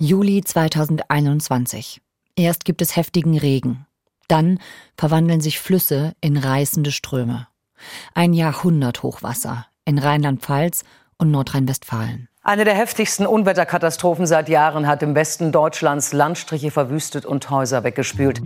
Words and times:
Juli 0.00 0.44
2021. 0.44 2.00
Erst 2.36 2.64
gibt 2.64 2.82
es 2.82 2.94
heftigen 2.94 3.36
Regen. 3.36 3.84
Dann 4.28 4.60
verwandeln 4.96 5.40
sich 5.40 5.58
Flüsse 5.58 6.12
in 6.20 6.36
reißende 6.36 6.92
Ströme. 6.92 7.48
Ein 8.14 8.32
Jahrhundert 8.32 9.02
Hochwasser 9.02 9.66
in 9.84 9.98
Rheinland-Pfalz 9.98 10.84
und 11.18 11.32
Nordrhein-Westfalen. 11.32 12.28
Eine 12.44 12.64
der 12.64 12.74
heftigsten 12.74 13.26
Unwetterkatastrophen 13.26 14.26
seit 14.26 14.48
Jahren 14.48 14.86
hat 14.86 15.02
im 15.02 15.16
Westen 15.16 15.50
Deutschlands 15.50 16.12
Landstriche 16.12 16.70
verwüstet 16.70 17.26
und 17.26 17.50
Häuser 17.50 17.82
weggespült. 17.82 18.40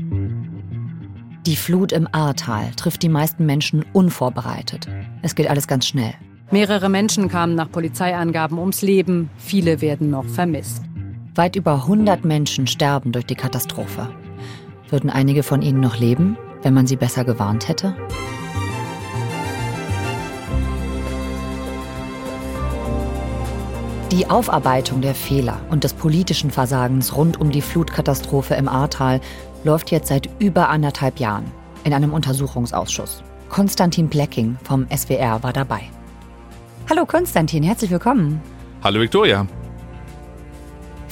Die 1.45 1.57
Flut 1.57 1.93
im 1.93 2.09
Ahrtal 2.13 2.71
trifft 2.77 3.03
die 3.03 3.11
meisten 3.11 3.45
Menschen 3.45 3.85
unvorbereitet. 3.93 4.89
Es 5.21 5.35
geht 5.35 5.49
alles 5.49 5.69
ganz 5.69 5.87
schnell. 5.87 6.15
Mehrere 6.51 6.89
Menschen 6.89 7.29
kamen 7.29 7.55
nach 7.55 7.71
Polizeiangaben 7.71 8.59
ums 8.59 8.81
Leben. 8.81 9.29
Viele 9.37 9.83
werden 9.83 10.09
noch 10.09 10.25
vermisst. 10.25 10.83
Weit 11.35 11.57
über 11.57 11.77
100 11.77 12.27
Menschen 12.27 12.67
sterben 12.67 13.11
durch 13.11 13.25
die 13.25 13.35
Katastrophe. 13.35 14.11
Würden 14.91 15.09
einige 15.09 15.43
von 15.43 15.63
ihnen 15.63 15.81
noch 15.81 15.97
leben, 15.97 16.37
wenn 16.61 16.75
man 16.75 16.87
sie 16.87 16.97
besser 16.97 17.25
gewarnt 17.25 17.69
hätte? 17.69 17.97
Die 24.11 24.29
Aufarbeitung 24.29 25.01
der 25.01 25.15
Fehler 25.15 25.59
und 25.71 25.85
des 25.85 25.95
politischen 25.95 26.51
Versagens 26.51 27.17
rund 27.17 27.41
um 27.41 27.51
die 27.51 27.63
Flutkatastrophe 27.63 28.55
im 28.55 28.69
Ahrtal 28.69 29.23
läuft 29.65 29.91
jetzt 29.91 30.09
seit 30.09 30.29
über 30.39 30.69
anderthalb 30.69 31.19
Jahren 31.19 31.51
in 31.85 31.95
einem 31.95 32.13
Untersuchungsausschuss. 32.13 33.23
Konstantin 33.49 34.09
Blecking 34.09 34.59
vom 34.65 34.87
SWR 34.95 35.43
war 35.43 35.55
dabei. 35.55 35.81
Hallo 36.91 37.07
Konstantin, 37.07 37.63
herzlich 37.63 37.91
willkommen. 37.91 38.43
Hallo 38.83 39.01
Viktoria. 39.01 39.47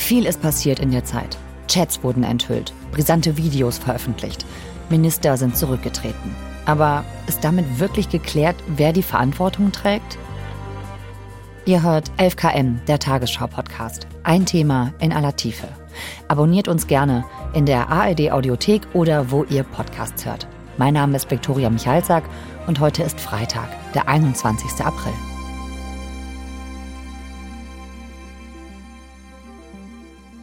Viel 0.00 0.26
ist 0.26 0.42
passiert 0.42 0.80
in 0.80 0.90
der 0.90 1.04
Zeit. 1.04 1.36
Chats 1.68 2.02
wurden 2.02 2.24
enthüllt, 2.24 2.72
brisante 2.90 3.36
Videos 3.36 3.78
veröffentlicht, 3.78 4.44
Minister 4.88 5.36
sind 5.36 5.56
zurückgetreten. 5.56 6.34
Aber 6.66 7.04
ist 7.28 7.44
damit 7.44 7.78
wirklich 7.78 8.08
geklärt, 8.08 8.56
wer 8.66 8.92
die 8.92 9.04
Verantwortung 9.04 9.70
trägt? 9.70 10.18
Ihr 11.64 11.82
hört 11.82 12.10
11KM, 12.18 12.84
der 12.88 12.98
Tagesschau-Podcast. 12.98 14.08
Ein 14.24 14.46
Thema 14.46 14.92
in 14.98 15.12
aller 15.12 15.36
Tiefe. 15.36 15.68
Abonniert 16.26 16.66
uns 16.66 16.88
gerne 16.88 17.24
in 17.52 17.66
der 17.66 17.88
ARD 17.88 18.32
Audiothek 18.32 18.82
oder 18.94 19.30
wo 19.30 19.44
ihr 19.44 19.62
Podcasts 19.62 20.24
hört. 20.24 20.48
Mein 20.76 20.94
Name 20.94 21.14
ist 21.14 21.30
Viktoria 21.30 21.70
Michalzack 21.70 22.24
und 22.66 22.80
heute 22.80 23.04
ist 23.04 23.20
Freitag, 23.20 23.68
der 23.94 24.08
21. 24.08 24.84
April. 24.84 25.12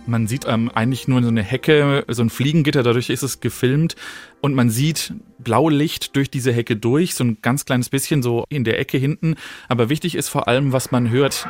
Man 0.08 0.26
sieht 0.26 0.46
ähm, 0.48 0.72
eigentlich 0.74 1.08
nur 1.10 1.22
so 1.22 1.28
eine 1.28 1.44
Hecke, 1.44 2.06
so 2.08 2.24
ein 2.24 2.30
Fliegengitter, 2.30 2.82
dadurch 2.82 3.10
ist 3.10 3.24
es 3.24 3.42
gefilmt. 3.42 3.96
Und 4.42 4.56
man 4.56 4.70
sieht 4.70 5.14
Blaulicht 5.38 6.16
durch 6.16 6.32
diese 6.32 6.54
Hecke 6.54 6.78
durch, 6.78 7.14
so 7.14 7.26
ein 7.26 7.40
ganz 7.42 7.66
kleines 7.66 7.90
bisschen 7.90 8.24
so 8.24 8.46
in 8.50 8.64
der 8.64 8.80
Ecke 8.80 8.98
hinten. 8.98 9.36
Aber 9.68 9.90
wichtig 9.90 10.16
ist 10.16 10.30
vor 10.30 10.48
allem, 10.48 10.72
was 10.72 10.92
man 10.92 11.10
hört. 11.10 11.48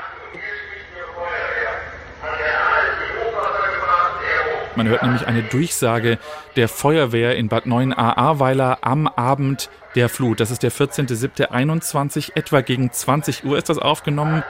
Man 4.76 4.88
hört 4.88 5.02
nämlich 5.02 5.26
eine 5.26 5.42
Durchsage 5.42 6.20
der 6.56 6.68
Feuerwehr 6.68 7.36
in 7.36 7.50
Bad 7.50 7.66
9 7.66 7.94
Ahrweiler 7.94 8.80
am 8.82 9.08
Abend 9.08 9.72
der 9.96 10.08
Flut. 10.08 10.40
Das 10.40 10.52
ist 10.52 10.62
der 10.62 10.72
14.07.21, 10.72 12.34
etwa 12.36 12.62
gegen 12.62 12.92
20 12.92 13.44
Uhr 13.44 13.58
ist 13.58 13.70
das 13.70 13.80
aufgenommen. 13.80 14.44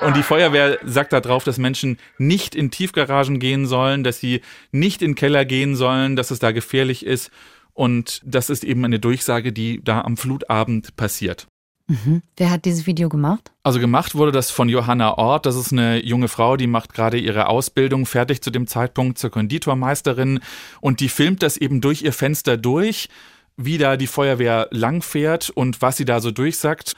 Und 0.00 0.16
die 0.16 0.22
Feuerwehr 0.22 0.78
sagt 0.84 1.12
darauf, 1.12 1.44
dass 1.44 1.58
Menschen 1.58 1.98
nicht 2.16 2.54
in 2.54 2.70
Tiefgaragen 2.70 3.38
gehen 3.38 3.66
sollen, 3.66 4.02
dass 4.02 4.18
sie 4.18 4.40
nicht 4.72 5.02
in 5.02 5.14
Keller 5.14 5.44
gehen 5.44 5.76
sollen, 5.76 6.16
dass 6.16 6.30
es 6.30 6.38
da 6.38 6.52
gefährlich 6.52 7.04
ist. 7.04 7.30
Und 7.74 8.20
das 8.24 8.50
ist 8.50 8.64
eben 8.64 8.84
eine 8.84 8.98
Durchsage, 8.98 9.52
die 9.52 9.82
da 9.84 10.00
am 10.00 10.16
Flutabend 10.16 10.96
passiert. 10.96 11.46
Mhm. 11.86 12.22
Wer 12.36 12.50
hat 12.50 12.64
dieses 12.64 12.86
Video 12.86 13.08
gemacht? 13.08 13.50
Also 13.62 13.80
gemacht 13.80 14.14
wurde 14.14 14.32
das 14.32 14.50
von 14.50 14.68
Johanna 14.68 15.18
Ort. 15.18 15.44
Das 15.44 15.56
ist 15.56 15.72
eine 15.72 16.02
junge 16.04 16.28
Frau, 16.28 16.56
die 16.56 16.66
macht 16.66 16.94
gerade 16.94 17.18
ihre 17.18 17.48
Ausbildung 17.48 18.06
fertig 18.06 18.42
zu 18.42 18.50
dem 18.50 18.66
Zeitpunkt 18.66 19.18
zur 19.18 19.30
Konditormeisterin 19.30 20.40
und 20.80 21.00
die 21.00 21.08
filmt 21.08 21.42
das 21.42 21.56
eben 21.56 21.80
durch 21.80 22.02
ihr 22.02 22.12
Fenster 22.12 22.56
durch, 22.56 23.08
wie 23.56 23.76
da 23.76 23.96
die 23.96 24.06
Feuerwehr 24.06 24.68
langfährt 24.70 25.50
und 25.50 25.82
was 25.82 25.96
sie 25.96 26.04
da 26.04 26.20
so 26.20 26.30
durchsagt 26.30 26.94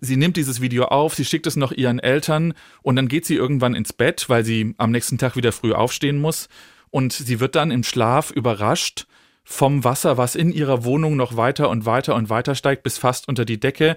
sie 0.00 0.16
nimmt 0.16 0.36
dieses 0.36 0.60
Video 0.60 0.86
auf, 0.86 1.14
sie 1.14 1.24
schickt 1.24 1.46
es 1.46 1.56
noch 1.56 1.72
ihren 1.72 1.98
Eltern 1.98 2.54
und 2.82 2.96
dann 2.96 3.08
geht 3.08 3.24
sie 3.26 3.34
irgendwann 3.34 3.74
ins 3.74 3.92
Bett, 3.92 4.28
weil 4.28 4.44
sie 4.44 4.74
am 4.78 4.90
nächsten 4.90 5.18
Tag 5.18 5.36
wieder 5.36 5.52
früh 5.52 5.72
aufstehen 5.72 6.20
muss. 6.20 6.48
Und 6.90 7.12
sie 7.12 7.40
wird 7.40 7.54
dann 7.54 7.70
im 7.70 7.82
Schlaf 7.82 8.30
überrascht 8.30 9.06
vom 9.44 9.84
Wasser, 9.84 10.16
was 10.16 10.34
in 10.34 10.52
ihrer 10.52 10.84
Wohnung 10.84 11.16
noch 11.16 11.36
weiter 11.36 11.68
und 11.68 11.86
weiter 11.86 12.14
und 12.14 12.30
weiter 12.30 12.54
steigt, 12.54 12.82
bis 12.82 12.98
fast 12.98 13.28
unter 13.28 13.44
die 13.44 13.60
Decke. 13.60 13.96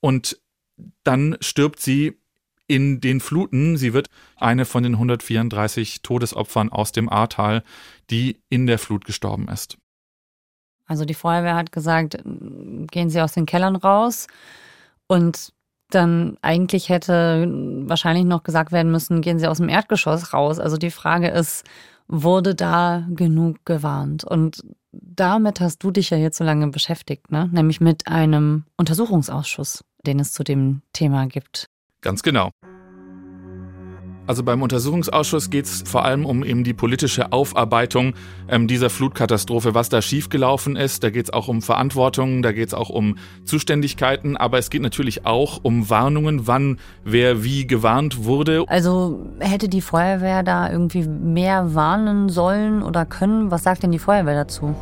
Und 0.00 0.38
dann 1.02 1.36
stirbt 1.40 1.80
sie 1.80 2.18
in 2.66 3.00
den 3.00 3.20
Fluten. 3.20 3.76
Sie 3.76 3.92
wird 3.92 4.08
eine 4.36 4.64
von 4.64 4.82
den 4.82 4.94
134 4.94 6.02
Todesopfern 6.02 6.70
aus 6.70 6.92
dem 6.92 7.08
Ahrtal, 7.08 7.62
die 8.10 8.40
in 8.48 8.66
der 8.66 8.78
Flut 8.78 9.04
gestorben 9.04 9.48
ist. 9.48 9.78
Also 10.86 11.04
die 11.04 11.14
Feuerwehr 11.14 11.54
hat 11.54 11.72
gesagt, 11.72 12.18
gehen 12.24 13.10
Sie 13.10 13.20
aus 13.20 13.32
den 13.32 13.46
Kellern 13.46 13.76
raus. 13.76 14.26
Und 15.06 15.52
dann 15.90 16.36
eigentlich 16.42 16.88
hätte 16.88 17.46
wahrscheinlich 17.86 18.24
noch 18.24 18.42
gesagt 18.42 18.72
werden 18.72 18.90
müssen, 18.90 19.20
gehen 19.20 19.38
Sie 19.38 19.46
aus 19.46 19.58
dem 19.58 19.68
Erdgeschoss 19.68 20.32
raus. 20.32 20.58
Also 20.58 20.76
die 20.76 20.90
Frage 20.90 21.28
ist, 21.28 21.64
wurde 22.08 22.54
da 22.54 23.06
genug 23.10 23.64
gewarnt? 23.64 24.24
Und 24.24 24.62
damit 24.92 25.60
hast 25.60 25.82
du 25.82 25.90
dich 25.90 26.10
ja 26.10 26.16
jetzt 26.16 26.38
so 26.38 26.44
lange 26.44 26.68
beschäftigt, 26.68 27.30
ne? 27.30 27.48
Nämlich 27.52 27.80
mit 27.80 28.06
einem 28.06 28.64
Untersuchungsausschuss, 28.76 29.84
den 30.06 30.20
es 30.20 30.32
zu 30.32 30.44
dem 30.44 30.82
Thema 30.92 31.26
gibt. 31.26 31.66
Ganz 32.00 32.22
genau. 32.22 32.50
Also 34.26 34.42
beim 34.42 34.62
Untersuchungsausschuss 34.62 35.50
geht 35.50 35.66
es 35.66 35.82
vor 35.86 36.04
allem 36.04 36.24
um 36.24 36.44
eben 36.44 36.64
die 36.64 36.72
politische 36.72 37.32
Aufarbeitung 37.32 38.14
ähm, 38.48 38.66
dieser 38.66 38.88
Flutkatastrophe, 38.88 39.74
was 39.74 39.90
da 39.90 40.00
schiefgelaufen 40.00 40.76
ist. 40.76 41.04
Da 41.04 41.10
geht 41.10 41.26
es 41.26 41.32
auch 41.32 41.48
um 41.48 41.60
Verantwortung, 41.60 42.42
da 42.42 42.52
geht 42.52 42.68
es 42.68 42.74
auch 42.74 42.88
um 42.88 43.18
Zuständigkeiten, 43.44 44.38
aber 44.38 44.58
es 44.58 44.70
geht 44.70 44.80
natürlich 44.80 45.26
auch 45.26 45.60
um 45.62 45.90
Warnungen, 45.90 46.46
wann 46.46 46.78
wer 47.04 47.44
wie 47.44 47.66
gewarnt 47.66 48.24
wurde. 48.24 48.64
Also 48.68 49.26
hätte 49.40 49.68
die 49.68 49.82
Feuerwehr 49.82 50.42
da 50.42 50.70
irgendwie 50.70 51.06
mehr 51.06 51.74
warnen 51.74 52.30
sollen 52.30 52.82
oder 52.82 53.04
können? 53.04 53.50
Was 53.50 53.62
sagt 53.62 53.82
denn 53.82 53.92
die 53.92 53.98
Feuerwehr 53.98 54.34
dazu? 54.34 54.74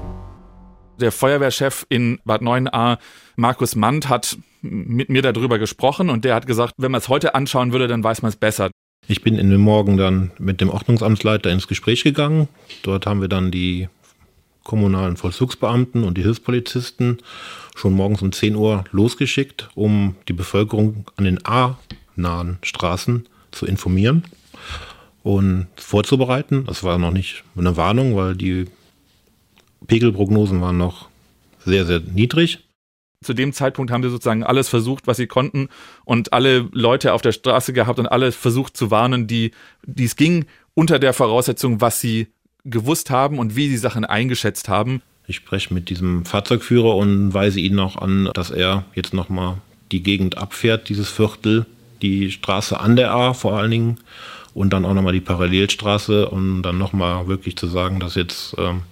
Der 1.00 1.10
Feuerwehrchef 1.10 1.84
in 1.88 2.20
Bad 2.24 2.42
9a, 2.42 2.98
Markus 3.34 3.74
Mandt, 3.74 4.08
hat 4.08 4.38
mit 4.60 5.08
mir 5.08 5.22
darüber 5.22 5.58
gesprochen 5.58 6.10
und 6.10 6.24
der 6.24 6.36
hat 6.36 6.46
gesagt, 6.46 6.74
wenn 6.78 6.92
man 6.92 7.00
es 7.00 7.08
heute 7.08 7.34
anschauen 7.34 7.72
würde, 7.72 7.88
dann 7.88 8.04
weiß 8.04 8.22
man 8.22 8.28
es 8.28 8.36
besser. 8.36 8.70
Ich 9.08 9.22
bin 9.22 9.36
in 9.36 9.50
den 9.50 9.60
Morgen 9.60 9.96
dann 9.96 10.30
mit 10.38 10.60
dem 10.60 10.70
Ordnungsamtsleiter 10.70 11.50
ins 11.50 11.66
Gespräch 11.66 12.04
gegangen. 12.04 12.48
Dort 12.82 13.06
haben 13.06 13.20
wir 13.20 13.28
dann 13.28 13.50
die 13.50 13.88
kommunalen 14.62 15.16
Vollzugsbeamten 15.16 16.04
und 16.04 16.16
die 16.16 16.22
Hilfspolizisten 16.22 17.18
schon 17.74 17.94
morgens 17.94 18.22
um 18.22 18.32
10 18.32 18.54
Uhr 18.54 18.84
losgeschickt, 18.92 19.70
um 19.74 20.14
die 20.28 20.32
Bevölkerung 20.32 21.10
an 21.16 21.24
den 21.24 21.44
A-nahen 21.44 22.58
Straßen 22.62 23.26
zu 23.50 23.66
informieren 23.66 24.22
und 25.24 25.66
vorzubereiten. 25.76 26.64
Das 26.66 26.84
war 26.84 26.98
noch 26.98 27.10
nicht 27.10 27.42
eine 27.56 27.76
Warnung, 27.76 28.14
weil 28.16 28.36
die 28.36 28.66
Pegelprognosen 29.86 30.60
waren 30.60 30.78
noch 30.78 31.08
sehr, 31.64 31.84
sehr 31.84 32.00
niedrig 32.00 32.60
zu 33.22 33.34
dem 33.34 33.52
Zeitpunkt 33.52 33.90
haben 33.90 34.02
sie 34.02 34.10
sozusagen 34.10 34.42
alles 34.42 34.68
versucht, 34.68 35.06
was 35.06 35.16
sie 35.16 35.26
konnten 35.26 35.68
und 36.04 36.32
alle 36.32 36.68
Leute 36.72 37.12
auf 37.12 37.22
der 37.22 37.32
Straße 37.32 37.72
gehabt 37.72 37.98
und 37.98 38.06
alle 38.06 38.32
versucht 38.32 38.76
zu 38.76 38.90
warnen, 38.90 39.26
die, 39.26 39.52
es 39.98 40.16
ging, 40.16 40.46
unter 40.74 40.98
der 40.98 41.12
Voraussetzung, 41.12 41.80
was 41.80 42.00
sie 42.00 42.28
gewusst 42.64 43.10
haben 43.10 43.38
und 43.38 43.56
wie 43.56 43.68
sie 43.68 43.76
Sachen 43.76 44.04
eingeschätzt 44.04 44.68
haben. 44.68 45.02
Ich 45.26 45.36
spreche 45.36 45.72
mit 45.72 45.88
diesem 45.88 46.24
Fahrzeugführer 46.24 46.96
und 46.96 47.32
weise 47.32 47.60
ihn 47.60 47.74
noch 47.74 47.96
an, 47.96 48.30
dass 48.34 48.50
er 48.50 48.84
jetzt 48.94 49.14
nochmal 49.14 49.58
die 49.90 50.02
Gegend 50.02 50.38
abfährt, 50.38 50.88
dieses 50.88 51.08
Viertel, 51.08 51.66
die 52.00 52.30
Straße 52.30 52.78
an 52.78 52.96
der 52.96 53.12
A 53.12 53.34
vor 53.34 53.56
allen 53.56 53.70
Dingen 53.70 54.00
und 54.54 54.72
dann 54.72 54.84
auch 54.84 54.94
nochmal 54.94 55.12
die 55.12 55.20
Parallelstraße, 55.20 56.28
um 56.28 56.62
dann 56.62 56.78
nochmal 56.78 57.28
wirklich 57.28 57.56
zu 57.56 57.66
sagen, 57.66 58.00
dass 58.00 58.14
jetzt 58.14 58.54
ähm, 58.58 58.82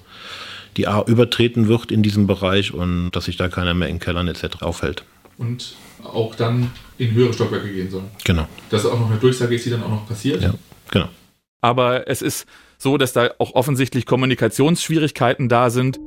die 0.81 0.89
A 0.89 1.03
übertreten 1.03 1.69
wird 1.69 1.93
in 1.93 2.03
diesem 2.03 2.27
Bereich 2.27 2.73
und 2.73 3.11
dass 3.11 3.27
sich 3.27 3.37
da 3.37 3.49
keiner 3.49 3.75
mehr 3.75 3.89
in 3.89 3.99
Kellern 3.99 4.29
etc. 4.29 4.63
aufhält. 4.63 5.05
Und 5.37 5.75
auch 6.03 6.35
dann 6.35 6.71
in 6.97 7.13
höhere 7.13 7.35
Stockwerke 7.35 7.71
gehen 7.71 7.91
soll. 7.91 8.05
Genau. 8.25 8.49
Das 8.71 8.85
ist 8.85 8.91
auch 8.91 8.99
noch 8.99 9.11
eine 9.11 9.19
Durchsage 9.19 9.55
ist, 9.55 9.67
die 9.67 9.71
dann 9.71 9.83
auch 9.83 9.91
noch 9.91 10.09
passiert. 10.09 10.43
Ja, 10.43 10.55
genau. 10.91 11.09
Aber 11.61 12.09
es 12.09 12.23
ist 12.23 12.47
so, 12.79 12.97
dass 12.97 13.13
da 13.13 13.31
auch 13.39 13.55
offensichtlich 13.55 14.07
Kommunikationsschwierigkeiten 14.07 15.51
da 15.51 15.69
sind. 15.69 16.01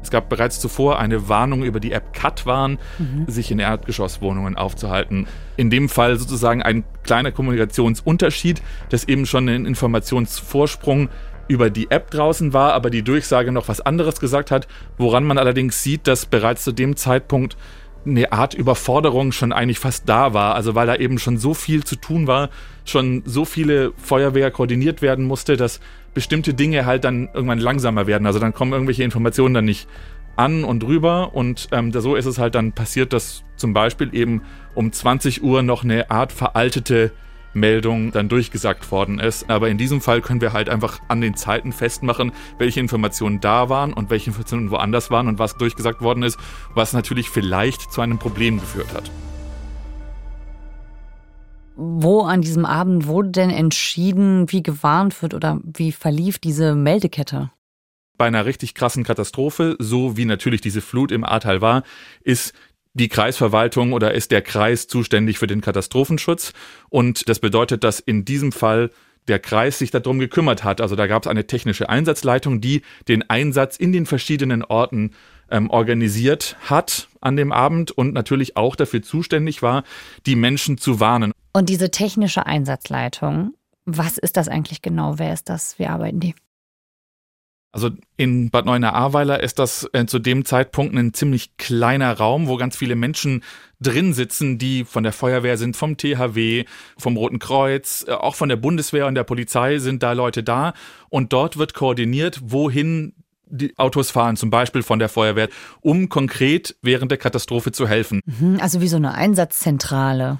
Es 0.00 0.12
gab 0.12 0.28
bereits 0.28 0.60
zuvor 0.60 1.00
eine 1.00 1.28
Warnung 1.28 1.64
über 1.64 1.80
die 1.80 1.90
App 1.90 2.12
Katwarn, 2.12 2.78
mhm. 2.98 3.24
sich 3.26 3.50
in 3.50 3.58
Erdgeschosswohnungen 3.58 4.56
aufzuhalten. 4.56 5.26
In 5.56 5.68
dem 5.70 5.88
Fall 5.88 6.16
sozusagen 6.16 6.62
ein 6.62 6.84
kleiner 7.02 7.32
Kommunikationsunterschied, 7.32 8.62
dass 8.88 9.02
eben 9.02 9.26
schon 9.26 9.48
ein 9.48 9.66
Informationsvorsprung 9.66 11.08
über 11.48 11.70
die 11.70 11.90
App 11.90 12.10
draußen 12.10 12.52
war, 12.52 12.72
aber 12.72 12.90
die 12.90 13.02
Durchsage 13.02 13.52
noch 13.52 13.68
was 13.68 13.80
anderes 13.80 14.20
gesagt 14.20 14.50
hat, 14.50 14.66
woran 14.98 15.24
man 15.24 15.38
allerdings 15.38 15.82
sieht, 15.82 16.06
dass 16.06 16.26
bereits 16.26 16.64
zu 16.64 16.72
dem 16.72 16.96
Zeitpunkt 16.96 17.56
eine 18.06 18.32
Art 18.32 18.54
Überforderung 18.54 19.32
schon 19.32 19.52
eigentlich 19.52 19.78
fast 19.78 20.08
da 20.08 20.32
war. 20.32 20.54
Also 20.54 20.74
weil 20.74 20.86
da 20.86 20.96
eben 20.96 21.18
schon 21.18 21.38
so 21.38 21.54
viel 21.54 21.84
zu 21.84 21.96
tun 21.96 22.26
war, 22.26 22.50
schon 22.84 23.22
so 23.26 23.44
viele 23.44 23.92
Feuerwehr 23.96 24.50
koordiniert 24.50 25.02
werden 25.02 25.24
musste, 25.24 25.56
dass 25.56 25.80
bestimmte 26.14 26.54
Dinge 26.54 26.86
halt 26.86 27.04
dann 27.04 27.28
irgendwann 27.34 27.58
langsamer 27.58 28.06
werden. 28.06 28.26
Also 28.26 28.38
dann 28.38 28.54
kommen 28.54 28.72
irgendwelche 28.72 29.02
Informationen 29.02 29.54
dann 29.54 29.64
nicht 29.64 29.88
an 30.36 30.64
und 30.64 30.84
rüber 30.84 31.34
und 31.34 31.68
ähm, 31.72 31.92
so 31.92 32.14
ist 32.14 32.26
es 32.26 32.38
halt 32.38 32.54
dann 32.54 32.72
passiert, 32.72 33.12
dass 33.12 33.42
zum 33.56 33.72
Beispiel 33.72 34.14
eben 34.14 34.42
um 34.74 34.92
20 34.92 35.42
Uhr 35.42 35.62
noch 35.62 35.82
eine 35.82 36.10
Art 36.10 36.30
veraltete 36.30 37.10
Meldung 37.56 38.12
dann 38.12 38.28
durchgesagt 38.28 38.90
worden 38.92 39.18
ist. 39.18 39.50
Aber 39.50 39.68
in 39.68 39.78
diesem 39.78 40.00
Fall 40.00 40.20
können 40.20 40.40
wir 40.40 40.52
halt 40.52 40.68
einfach 40.68 41.00
an 41.08 41.20
den 41.20 41.34
Zeiten 41.34 41.72
festmachen, 41.72 42.32
welche 42.58 42.80
Informationen 42.80 43.40
da 43.40 43.68
waren 43.68 43.92
und 43.92 44.10
welche 44.10 44.30
Informationen 44.30 44.70
woanders 44.70 45.10
waren 45.10 45.26
und 45.26 45.38
was 45.38 45.56
durchgesagt 45.56 46.02
worden 46.02 46.22
ist, 46.22 46.38
was 46.74 46.92
natürlich 46.92 47.30
vielleicht 47.30 47.92
zu 47.92 48.00
einem 48.00 48.18
Problem 48.18 48.60
geführt 48.60 48.94
hat. 48.94 49.10
Wo 51.78 52.22
an 52.22 52.40
diesem 52.40 52.64
Abend 52.64 53.06
wurde 53.06 53.30
denn 53.30 53.50
entschieden, 53.50 54.50
wie 54.50 54.62
gewarnt 54.62 55.20
wird 55.20 55.34
oder 55.34 55.60
wie 55.62 55.92
verlief 55.92 56.38
diese 56.38 56.74
Meldekette? 56.74 57.50
Bei 58.16 58.26
einer 58.26 58.46
richtig 58.46 58.72
krassen 58.72 59.04
Katastrophe, 59.04 59.76
so 59.78 60.16
wie 60.16 60.24
natürlich 60.24 60.62
diese 60.62 60.80
Flut 60.80 61.12
im 61.12 61.22
Ahrtal 61.22 61.60
war, 61.60 61.82
ist 62.22 62.54
die 62.96 63.08
Kreisverwaltung 63.08 63.92
oder 63.92 64.14
ist 64.14 64.30
der 64.30 64.42
Kreis 64.42 64.88
zuständig 64.88 65.38
für 65.38 65.46
den 65.46 65.60
Katastrophenschutz. 65.60 66.52
Und 66.88 67.28
das 67.28 67.40
bedeutet, 67.40 67.84
dass 67.84 68.00
in 68.00 68.24
diesem 68.24 68.52
Fall 68.52 68.90
der 69.28 69.38
Kreis 69.38 69.78
sich 69.78 69.90
darum 69.90 70.18
gekümmert 70.18 70.64
hat. 70.64 70.80
Also 70.80 70.96
da 70.96 71.06
gab 71.06 71.24
es 71.24 71.28
eine 71.28 71.46
technische 71.46 71.88
Einsatzleitung, 71.88 72.60
die 72.60 72.82
den 73.08 73.28
Einsatz 73.28 73.76
in 73.76 73.92
den 73.92 74.06
verschiedenen 74.06 74.64
Orten 74.64 75.10
ähm, 75.50 75.68
organisiert 75.68 76.56
hat 76.60 77.08
an 77.20 77.36
dem 77.36 77.52
Abend 77.52 77.90
und 77.90 78.14
natürlich 78.14 78.56
auch 78.56 78.76
dafür 78.76 79.02
zuständig 79.02 79.62
war, 79.62 79.82
die 80.26 80.36
Menschen 80.36 80.78
zu 80.78 81.00
warnen. 81.00 81.32
Und 81.52 81.68
diese 81.68 81.90
technische 81.90 82.46
Einsatzleitung, 82.46 83.54
was 83.84 84.16
ist 84.16 84.36
das 84.36 84.48
eigentlich 84.48 84.80
genau? 84.80 85.18
Wer 85.18 85.32
ist 85.32 85.48
das? 85.48 85.78
Wie 85.78 85.86
arbeiten 85.86 86.20
die? 86.20 86.34
Also 87.76 87.90
in 88.16 88.48
Bad 88.48 88.64
Neuenahr-Ahrweiler 88.64 89.42
ist 89.42 89.58
das 89.58 89.86
äh, 89.92 90.06
zu 90.06 90.18
dem 90.18 90.46
Zeitpunkt 90.46 90.96
ein 90.96 91.12
ziemlich 91.12 91.58
kleiner 91.58 92.10
Raum, 92.16 92.48
wo 92.48 92.56
ganz 92.56 92.74
viele 92.74 92.96
Menschen 92.96 93.42
drin 93.82 94.14
sitzen, 94.14 94.56
die 94.56 94.86
von 94.86 95.02
der 95.02 95.12
Feuerwehr 95.12 95.58
sind, 95.58 95.76
vom 95.76 95.98
THW, 95.98 96.64
vom 96.96 97.18
Roten 97.18 97.38
Kreuz, 97.38 98.06
äh, 98.08 98.12
auch 98.12 98.34
von 98.34 98.48
der 98.48 98.56
Bundeswehr 98.56 99.06
und 99.06 99.14
der 99.14 99.24
Polizei 99.24 99.76
sind 99.76 100.02
da 100.02 100.12
Leute 100.12 100.42
da. 100.42 100.72
Und 101.10 101.34
dort 101.34 101.58
wird 101.58 101.74
koordiniert, 101.74 102.40
wohin 102.42 103.12
die 103.44 103.76
Autos 103.76 104.10
fahren, 104.10 104.38
zum 104.38 104.48
Beispiel 104.48 104.82
von 104.82 104.98
der 104.98 105.10
Feuerwehr, 105.10 105.50
um 105.82 106.08
konkret 106.08 106.76
während 106.80 107.10
der 107.10 107.18
Katastrophe 107.18 107.72
zu 107.72 107.86
helfen. 107.86 108.22
Mhm, 108.24 108.58
also 108.58 108.80
wie 108.80 108.88
so 108.88 108.96
eine 108.96 109.12
Einsatzzentrale. 109.12 110.38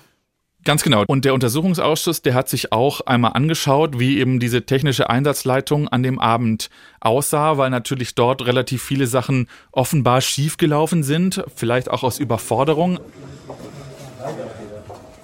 Ganz 0.67 0.83
genau. 0.83 1.05
Und 1.07 1.25
der 1.25 1.33
Untersuchungsausschuss, 1.33 2.23
der 2.23 2.35
hat 2.35 2.49
sich 2.49 2.73
auch 2.73 3.01
einmal 3.03 3.35
angeschaut, 3.35 4.01
wie 4.01 4.19
eben 4.19 4.41
diese 4.41 4.67
technische 4.67 5.09
Einsatzleitung 5.09 5.87
an 5.87 6.03
dem 6.03 6.19
Abend 6.19 6.71
aussah, 6.99 7.57
weil 7.57 7.71
natürlich 7.71 8.17
dort 8.17 8.45
relativ 8.45 8.83
viele 8.83 9.07
Sachen 9.07 9.49
offenbar 9.71 10.21
schiefgelaufen 10.21 11.05
sind, 11.05 11.45
vielleicht 11.55 11.89
auch 11.89 12.03
aus 12.03 12.19
Überforderung. 12.19 12.99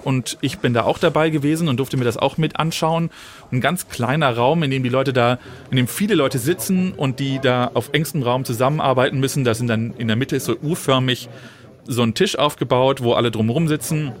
Und 0.05 0.37
ich 0.39 0.59
bin 0.59 0.73
da 0.73 0.83
auch 0.83 0.97
dabei 0.97 1.29
gewesen 1.29 1.67
und 1.67 1.75
durfte 1.75 1.97
mir 1.97 2.05
das 2.05 2.15
auch 2.15 2.37
mit 2.37 2.57
anschauen. 2.57 3.09
Ein 3.51 3.59
ganz 3.59 3.89
kleiner 3.89 4.33
Raum, 4.33 4.63
in 4.63 4.71
dem 4.71 4.81
die 4.81 4.89
Leute 4.89 5.11
da, 5.11 5.39
in 5.69 5.75
dem 5.75 5.89
viele 5.89 6.15
Leute 6.15 6.39
sitzen 6.39 6.93
und 6.93 7.19
die 7.19 7.39
da 7.39 7.69
auf 7.73 7.89
engstem 7.91 8.23
Raum 8.23 8.45
zusammenarbeiten 8.45 9.19
müssen. 9.19 9.43
Da 9.43 9.53
sind 9.53 9.67
dann 9.67 9.93
in 9.97 10.07
der 10.07 10.15
Mitte 10.15 10.39
so 10.39 10.55
U-förmig 10.55 11.27
so 11.85 12.01
ein 12.01 12.13
Tisch 12.13 12.37
aufgebaut, 12.37 13.03
wo 13.03 13.11
alle 13.11 13.29
drumherum 13.29 13.67
sitzen 13.67 14.13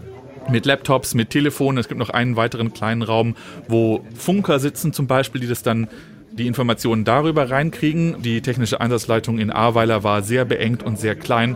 mit 0.49 0.65
Laptops, 0.65 1.13
mit 1.13 1.29
Telefonen. 1.29 1.77
Es 1.77 1.87
gibt 1.87 1.99
noch 1.99 2.09
einen 2.09 2.35
weiteren 2.35 2.73
kleinen 2.73 3.01
Raum, 3.01 3.35
wo 3.67 4.05
Funker 4.15 4.59
sitzen 4.59 4.93
zum 4.93 5.07
Beispiel, 5.07 5.41
die 5.41 5.47
das 5.47 5.63
dann 5.63 5.87
die 6.31 6.47
Informationen 6.47 7.03
darüber 7.03 7.49
reinkriegen. 7.49 8.21
Die 8.21 8.41
technische 8.41 8.81
Einsatzleitung 8.81 9.39
in 9.39 9.51
Ahrweiler 9.51 10.03
war 10.03 10.21
sehr 10.23 10.45
beengt 10.45 10.83
und 10.83 10.99
sehr 10.99 11.15
klein 11.15 11.55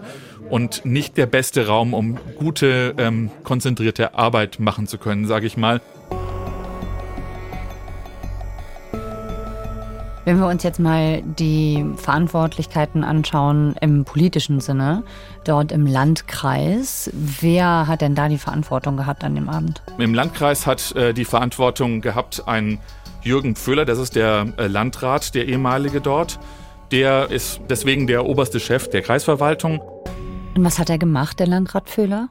und 0.50 0.86
nicht 0.86 1.18
der 1.18 1.26
beste 1.26 1.68
Raum, 1.68 1.94
um 1.94 2.18
gute, 2.38 2.94
ähm, 2.98 3.32
konzentrierte 3.44 4.14
Arbeit 4.16 4.60
machen 4.60 4.88
zu 4.88 4.98
können, 4.98 5.26
sage 5.26 5.48
ich 5.48 5.58
mal. 5.58 5.82
Wenn 10.28 10.42
wir 10.42 10.48
uns 10.48 10.62
jetzt 10.64 10.82
mal 10.82 11.22
die 11.22 11.86
Verantwortlichkeiten 11.96 13.06
anschauen 13.06 13.76
im 13.80 14.04
politischen 14.04 14.60
Sinne, 14.60 15.04
dort 15.46 15.72
im 15.72 15.88
Landkreis, 15.88 17.10
wer 17.14 17.88
hat 17.88 18.02
denn 18.02 18.14
da 18.14 18.28
die 18.28 18.38
Verantwortung 18.38 18.98
gehabt 18.98 19.24
an 19.24 19.36
dem 19.36 19.48
Abend? 19.48 19.82
Im 19.98 20.14
Landkreis 20.14 20.68
hat 20.68 20.94
äh, 20.98 21.14
die 21.14 21.24
Verantwortung 21.24 22.02
gehabt 22.02 22.46
ein 22.46 22.78
Jürgen 23.22 23.56
Pföhler, 23.56 23.86
das 23.86 24.00
ist 24.00 24.18
der 24.18 24.48
äh, 24.58 24.68
Landrat, 24.68 25.34
der 25.34 25.48
ehemalige 25.48 26.02
dort. 26.02 26.40
Der 26.92 27.32
ist 27.32 27.62
deswegen 27.70 28.06
der 28.06 28.26
oberste 28.26 28.60
Chef 28.60 28.90
der 28.90 29.04
Kreisverwaltung. 29.04 29.80
Und 30.56 30.66
was 30.66 30.78
hat 30.78 30.90
er 30.90 30.98
gemacht, 30.98 31.40
der 31.40 31.48
Landrat 31.48 31.88
Pföhler? 31.88 32.28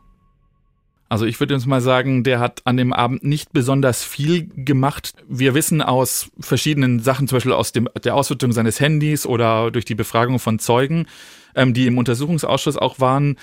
Also 1.08 1.24
ich 1.24 1.38
würde 1.38 1.54
uns 1.54 1.66
mal 1.66 1.80
sagen, 1.80 2.24
der 2.24 2.40
hat 2.40 2.62
an 2.64 2.76
dem 2.76 2.92
Abend 2.92 3.22
nicht 3.22 3.52
besonders 3.52 4.02
viel 4.02 4.48
gemacht. 4.56 5.14
Wir 5.28 5.54
wissen 5.54 5.80
aus 5.80 6.30
verschiedenen 6.40 7.00
Sachen, 7.00 7.28
zum 7.28 7.36
Beispiel 7.36 7.52
aus 7.52 7.72
dem, 7.72 7.88
der 8.02 8.14
Auswertung 8.16 8.52
seines 8.52 8.80
Handys 8.80 9.24
oder 9.24 9.70
durch 9.70 9.84
die 9.84 9.94
Befragung 9.94 10.38
von 10.38 10.58
Zeugen, 10.58 11.06
ähm, 11.54 11.74
die 11.74 11.86
im 11.86 11.98
Untersuchungsausschuss 11.98 12.76
auch 12.76 12.98
waren, 12.98 13.36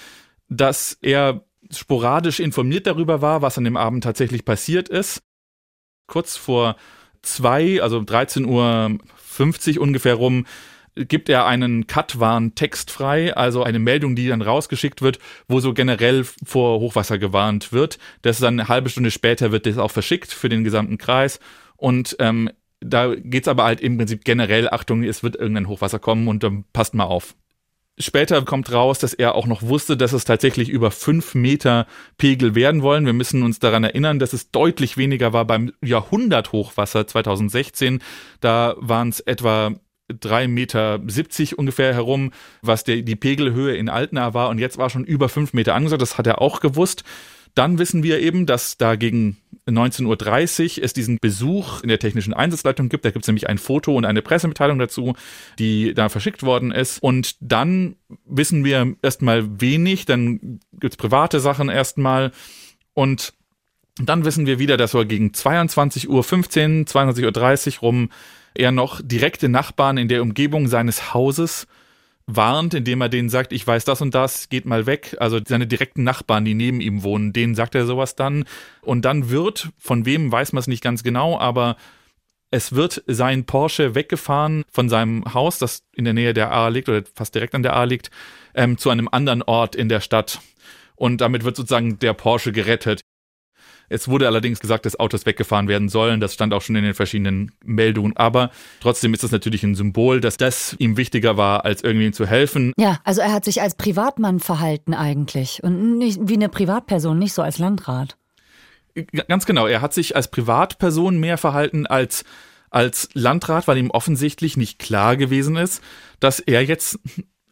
dass 0.50 0.98
er 1.02 1.46
sporadisch 1.72 2.42
informiert 2.42 2.86
darüber 2.86 3.22
war, 3.22 3.42
was 3.42 3.58
an 3.58 3.64
dem 3.64 3.78
Abend 3.78 4.04
tatsächlich 4.04 4.44
passiert 4.44 4.90
ist. 4.90 5.24
Kurz 6.08 6.36
vor 6.36 6.76
zwei, 7.22 7.82
also 7.82 8.00
13.50 8.00 9.78
Uhr 9.78 9.82
ungefähr 9.82 10.16
rum, 10.16 10.46
gibt 10.96 11.30
er 11.30 11.46
einen 11.46 11.88
Cut-Warn-Text 11.88 12.92
frei, 12.92 13.36
also 13.36 13.64
eine 13.64 13.80
Meldung, 13.80 14.16
die 14.16 14.28
dann 14.28 14.42
rausgeschickt 14.42 15.02
wird, 15.02 15.20
wo 15.48 15.60
so 15.60 15.74
generell 15.74 16.24
vor 16.24 16.80
Hochwasser 16.80 17.18
gewarnt 17.18 17.74
wird. 17.74 17.98
Das 18.22 18.40
dann 18.40 18.60
eine 18.60 18.70
halbe 18.70 18.90
Stunde 18.90 19.12
später 19.12 19.52
wird 19.52 19.66
das 19.66 19.78
auch 19.78 19.92
verschickt 19.92 20.32
für 20.32 20.50
den 20.50 20.64
gesamten 20.64 20.98
Kreis 20.98 21.40
und 21.78 22.16
ähm, 22.20 22.50
da 22.80 23.16
geht's 23.16 23.48
aber 23.48 23.64
halt 23.64 23.82
im 23.82 23.98
Prinzip 23.98 24.26
generell, 24.26 24.70
Achtung, 24.70 25.04
es 25.04 25.24
wird 25.24 25.36
irgendein 25.36 25.68
Hochwasser 25.68 26.00
kommen 26.00 26.28
und 26.28 26.44
dann 26.44 26.66
passt 26.74 26.94
mal 26.94 27.06
auf. 27.06 27.36
Später 28.00 28.42
kommt 28.42 28.72
raus, 28.72 28.98
dass 28.98 29.14
er 29.14 29.36
auch 29.36 29.46
noch 29.46 29.62
wusste, 29.62 29.96
dass 29.96 30.14
es 30.14 30.26
tatsächlich 30.26 30.70
über 30.70 30.90
fünf 30.90 31.36
Meter 31.36 31.86
Pegel 32.18 32.56
werden 32.56 32.82
wollen. 32.82 33.06
Wir 33.06 33.14
müssen 33.14 33.44
uns 33.44 33.60
daran 33.60 33.84
erinnern, 33.84 34.18
dass 34.18 34.34
es 34.34 34.50
deutlich 34.50 34.98
weniger 34.98 35.32
war 35.32 35.46
beim 35.46 35.74
Jahrhunderthochwasser 35.84 37.06
2016. 37.06 38.02
Da 38.40 38.76
waren 38.80 39.10
es 39.10 39.20
etwa 39.20 39.76
3,70 40.12 40.48
Meter 40.48 41.00
ungefähr 41.58 41.94
herum, 41.94 42.32
was 42.62 42.84
der, 42.84 43.02
die 43.02 43.16
Pegelhöhe 43.16 43.76
in 43.76 43.90
Altena 43.90 44.34
war. 44.34 44.50
Und 44.50 44.60
jetzt 44.60 44.78
war 44.78 44.90
schon 44.90 45.06
über 45.06 45.30
5 45.30 45.54
Meter 45.54 45.76
angesagt. 45.76 46.02
Das 46.02 46.18
hat 46.18 46.28
er 46.28 46.42
auch 46.42 46.60
gewusst. 46.60 47.04
Dann 47.56 47.78
wissen 47.78 48.02
wir 48.02 48.20
eben, 48.20 48.46
dass 48.46 48.78
da 48.78 48.96
gegen 48.96 49.38
19.30 49.68 50.78
Uhr 50.78 50.84
es 50.84 50.94
diesen 50.94 51.20
Besuch 51.22 51.82
in 51.84 51.90
der 51.90 52.00
technischen 52.00 52.34
Einsatzleitung 52.34 52.90
gibt. 52.90 53.06
Da 53.06 53.12
gibt 53.12 53.24
es 53.24 53.28
nämlich 53.28 53.48
ein 53.48 53.60
Foto 53.60 53.96
und 53.96 54.06
eine 54.06 54.24
Pressemitteilung 54.24 54.80
dazu, 54.80 55.14
die 55.60 55.94
da 55.94 56.10
verschickt 56.10 56.44
worden 56.44 56.72
ist. 56.72 57.02
Und 57.02 57.36
dann 57.40 57.96
wissen 58.26 58.66
wir 58.66 58.96
erstmal 59.02 59.62
wenig. 59.62 60.06
Dann 60.06 60.60
gibt 60.74 60.94
es 60.94 60.98
private 60.98 61.40
Sachen 61.40 61.70
erstmal. 61.70 62.32
Und 62.94 63.34
dann 63.98 64.26
wissen 64.26 64.48
wir 64.48 64.58
wieder, 64.58 64.76
dass 64.76 64.92
so 64.92 65.06
gegen 65.06 65.30
22.15 65.30 66.08
Uhr, 66.08 66.24
22.30 66.24 67.76
Uhr 67.76 67.80
rum 67.82 68.10
er 68.56 68.72
noch 68.72 69.02
direkte 69.04 69.50
Nachbarn 69.50 69.98
in 69.98 70.08
der 70.08 70.22
Umgebung 70.22 70.68
seines 70.68 71.14
Hauses 71.14 71.68
warnt, 72.26 72.74
indem 72.74 73.02
er 73.02 73.10
denen 73.10 73.30
sagt, 73.30 73.52
ich 73.52 73.66
weiß 73.66 73.86
das 73.86 74.02
und 74.02 74.16
das, 74.16 74.50
geht 74.50 74.66
mal 74.66 74.86
weg. 74.86 75.16
Also 75.20 75.40
seine 75.46 75.68
direkten 75.68 76.04
Nachbarn, 76.04 76.46
die 76.46 76.54
neben 76.54 76.80
ihm 76.82 77.04
wohnen, 77.04 77.34
denen 77.34 77.56
sagt 77.56 77.76
er 77.76 77.86
sowas 77.86 78.16
dann. 78.16 78.46
Und 78.82 79.04
dann 79.04 79.30
wird, 79.30 79.70
von 79.78 80.06
wem 80.06 80.32
weiß 80.32 80.54
man 80.54 80.60
es 80.60 80.68
nicht 80.68 80.84
ganz 80.84 81.04
genau, 81.04 81.38
aber 81.38 81.76
es 82.50 82.74
wird 82.76 83.04
sein 83.08 83.46
Porsche 83.46 83.96
weggefahren 83.96 84.64
von 84.70 84.88
seinem 84.88 85.34
Haus, 85.34 85.58
das 85.58 85.84
in 85.96 86.06
der 86.06 86.14
Nähe 86.14 86.34
der 86.34 86.52
A 86.52 86.68
liegt 86.68 86.88
oder 86.88 87.04
fast 87.16 87.34
direkt 87.34 87.56
an 87.56 87.64
der 87.64 87.76
A 87.76 87.84
liegt, 87.84 88.12
ähm, 88.54 88.78
zu 88.78 88.90
einem 88.90 89.10
anderen 89.12 89.42
Ort 89.42 89.76
in 89.76 89.90
der 89.90 90.02
Stadt. 90.02 90.40
Und 90.96 91.20
damit 91.22 91.44
wird 91.44 91.56
sozusagen 91.56 92.00
der 92.00 92.14
Porsche 92.14 92.52
gerettet. 92.52 93.02
Es 93.90 94.08
wurde 94.08 94.28
allerdings 94.28 94.60
gesagt, 94.60 94.86
dass 94.86 95.00
Autos 95.00 95.26
weggefahren 95.26 95.68
werden 95.68 95.90
sollen. 95.90 96.20
Das 96.20 96.34
stand 96.34 96.54
auch 96.54 96.62
schon 96.62 96.76
in 96.76 96.84
den 96.84 96.94
verschiedenen 96.94 97.52
Meldungen. 97.64 98.16
Aber 98.18 98.52
trotzdem 98.82 99.14
ist 99.14 99.24
es 99.24 99.32
natürlich 99.32 99.64
ein 99.64 99.76
Symbol, 99.76 100.22
dass 100.22 100.38
das 100.38 100.76
ihm 100.80 100.98
wichtiger 100.98 101.38
war, 101.38 101.66
als 101.66 101.84
irgendwie 101.84 102.12
zu 102.12 102.26
helfen. 102.26 102.74
Ja, 102.78 103.00
also 103.04 103.22
er 103.22 103.32
hat 103.32 103.46
sich 103.46 103.62
als 103.62 103.76
Privatmann 103.76 104.40
verhalten 104.40 104.94
eigentlich 104.94 105.64
und 105.64 105.98
nicht 105.98 106.20
wie 106.24 106.36
eine 106.36 106.50
Privatperson, 106.50 107.20
nicht 107.20 107.34
so 107.34 107.42
als 107.42 107.60
Landrat. 107.60 108.18
Ganz 109.28 109.46
genau. 109.46 109.68
Er 109.68 109.82
hat 109.82 109.94
sich 109.94 110.16
als 110.16 110.30
Privatperson 110.30 111.20
mehr 111.20 111.38
verhalten 111.38 111.88
als 111.88 112.24
als 112.70 113.10
Landrat, 113.14 113.68
weil 113.68 113.78
ihm 113.78 113.92
offensichtlich 113.92 114.58
nicht 114.58 114.80
klar 114.80 115.16
gewesen 115.16 115.56
ist, 115.56 115.84
dass 116.20 116.40
er 116.40 116.64
jetzt 116.64 117.00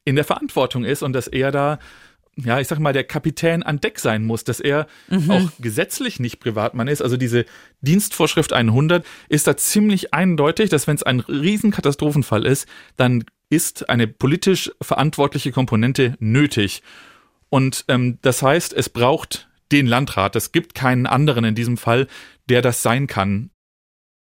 in 0.03 0.15
der 0.15 0.25
Verantwortung 0.25 0.83
ist 0.83 1.03
und 1.03 1.13
dass 1.13 1.27
er 1.27 1.51
da 1.51 1.77
ja, 2.43 2.60
ich 2.60 2.67
sag 2.67 2.79
mal, 2.79 2.93
der 2.93 3.03
Kapitän 3.03 3.63
an 3.63 3.79
Deck 3.79 4.00
sein 4.00 4.24
muss, 4.24 4.43
dass 4.43 4.60
er 4.60 4.88
mhm. 5.10 5.31
auch 5.31 5.50
gesetzlich 5.60 6.19
nicht 6.19 6.39
Privatmann 6.39 6.88
ist. 6.88 7.01
Also 7.01 7.17
diese 7.17 7.45
Dienstvorschrift 7.81 8.53
100 8.53 9.05
ist 9.29 9.48
da 9.48 9.57
ziemlich 9.57 10.13
eindeutig, 10.13 10.69
dass 10.69 10.88
wenn 10.88 10.95
es 10.95 11.03
ein 11.03 11.19
Riesenkatastrophenfall 11.19 12.45
ist, 12.45 12.67
dann 12.98 13.24
ist 13.50 13.89
eine 13.89 14.07
politisch 14.07 14.71
verantwortliche 14.81 15.51
Komponente 15.51 16.15
nötig. 16.19 16.83
Und 17.50 17.86
ähm, 17.89 18.17
das 18.21 18.41
heißt, 18.41 18.74
es 18.74 18.89
braucht 18.89 19.50
den 19.71 19.88
Landrat. 19.88 20.36
Es 20.36 20.51
gibt 20.51 20.74
keinen 20.74 21.05
anderen 21.05 21.43
in 21.43 21.55
diesem 21.55 21.77
Fall, 21.77 22.07
der 22.50 22.62
das 22.62 22.81
sein 22.81 23.07
kann. 23.07 23.50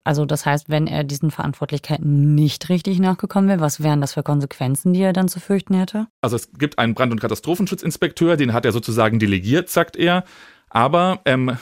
Also 0.05 0.25
das 0.25 0.45
heißt, 0.45 0.69
wenn 0.69 0.85
er 0.85 1.03
diesen 1.03 1.31
Verantwortlichkeiten 1.31 2.35
nicht 2.35 2.69
richtig 2.69 2.99
nachgekommen 2.99 3.49
wäre, 3.49 3.59
was 3.59 3.81
wären 3.81 4.01
das 4.01 4.13
für 4.13 4.21
Konsequenzen, 4.21 4.93
die 4.93 5.01
er 5.01 5.13
dann 5.13 5.27
zu 5.27 5.39
fürchten 5.39 5.73
hätte? 5.73 6.05
Also 6.21 6.35
es 6.35 6.53
gibt 6.53 6.77
einen 6.77 6.93
Brand- 6.93 7.11
und 7.11 7.19
Katastrophenschutzinspekteur, 7.19 8.37
den 8.37 8.53
hat 8.53 8.65
er 8.65 8.71
sozusagen 8.71 9.17
delegiert, 9.17 9.67
sagt 9.69 9.95
er. 9.95 10.23
Aber 10.69 11.21
ähm, 11.25 11.57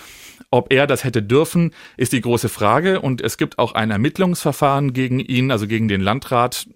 ob 0.51 0.73
er 0.73 0.88
das 0.88 1.05
hätte 1.05 1.23
dürfen, 1.23 1.71
ist 1.95 2.12
die 2.12 2.19
große 2.19 2.50
Frage. 2.50 3.00
Und 3.00 3.21
es 3.21 3.38
gibt 3.38 3.59
auch 3.59 3.75
ein 3.75 3.91
Ermittlungsverfahren 3.91 4.91
gegen 4.91 5.21
ihn, 5.21 5.50
also 5.50 5.65
gegen 5.65 5.88
den 5.88 6.01
Landrat, 6.01 6.67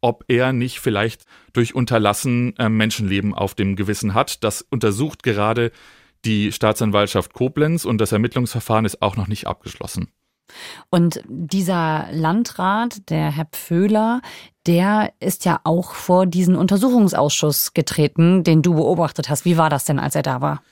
ob 0.00 0.24
er 0.28 0.54
nicht 0.54 0.80
vielleicht 0.80 1.24
durch 1.52 1.74
Unterlassen 1.74 2.56
äh, 2.56 2.70
Menschenleben 2.70 3.34
auf 3.34 3.54
dem 3.54 3.76
Gewissen 3.76 4.14
hat. 4.14 4.42
Das 4.42 4.62
untersucht 4.62 5.22
gerade 5.22 5.70
die 6.24 6.50
Staatsanwaltschaft 6.50 7.34
Koblenz 7.34 7.84
und 7.84 7.98
das 7.98 8.12
Ermittlungsverfahren 8.12 8.86
ist 8.86 9.02
auch 9.02 9.16
noch 9.16 9.28
nicht 9.28 9.46
abgeschlossen. 9.46 10.08
Und 10.90 11.22
dieser 11.28 12.06
Landrat, 12.12 13.08
der 13.10 13.30
Herr 13.30 13.46
Pföhler, 13.46 14.22
der 14.66 15.12
ist 15.20 15.44
ja 15.44 15.60
auch 15.64 15.94
vor 15.94 16.26
diesen 16.26 16.56
Untersuchungsausschuss 16.56 17.74
getreten, 17.74 18.44
den 18.44 18.62
du 18.62 18.74
beobachtet 18.74 19.28
hast. 19.28 19.44
Wie 19.44 19.56
war 19.56 19.70
das 19.70 19.84
denn, 19.84 19.98
als 19.98 20.14
er 20.14 20.22
da 20.22 20.40
war? 20.40 20.62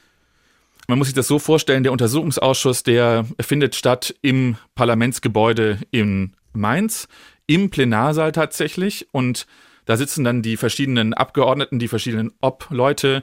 Man 0.89 0.99
muss 0.99 1.09
sich 1.09 1.15
das 1.15 1.29
so 1.29 1.39
vorstellen, 1.39 1.85
der 1.85 1.93
Untersuchungsausschuss, 1.93 2.83
der 2.83 3.25
findet 3.41 3.75
statt 3.75 4.15
im 4.21 4.57
Parlamentsgebäude 4.75 5.79
in 5.91 6.35
Mainz, 6.53 7.09
im 7.47 7.71
Plenarsaal 7.71 8.33
tatsächlich. 8.33 9.07
Und 9.13 9.47
da 9.85 9.97
sitzen 9.97 10.25
dann 10.25 10.43
die 10.43 10.57
verschiedenen 10.57 11.15
Abgeordneten, 11.15 11.79
die 11.79 11.89
verschiedenen 11.89 12.33
Ob-Leute 12.41 13.23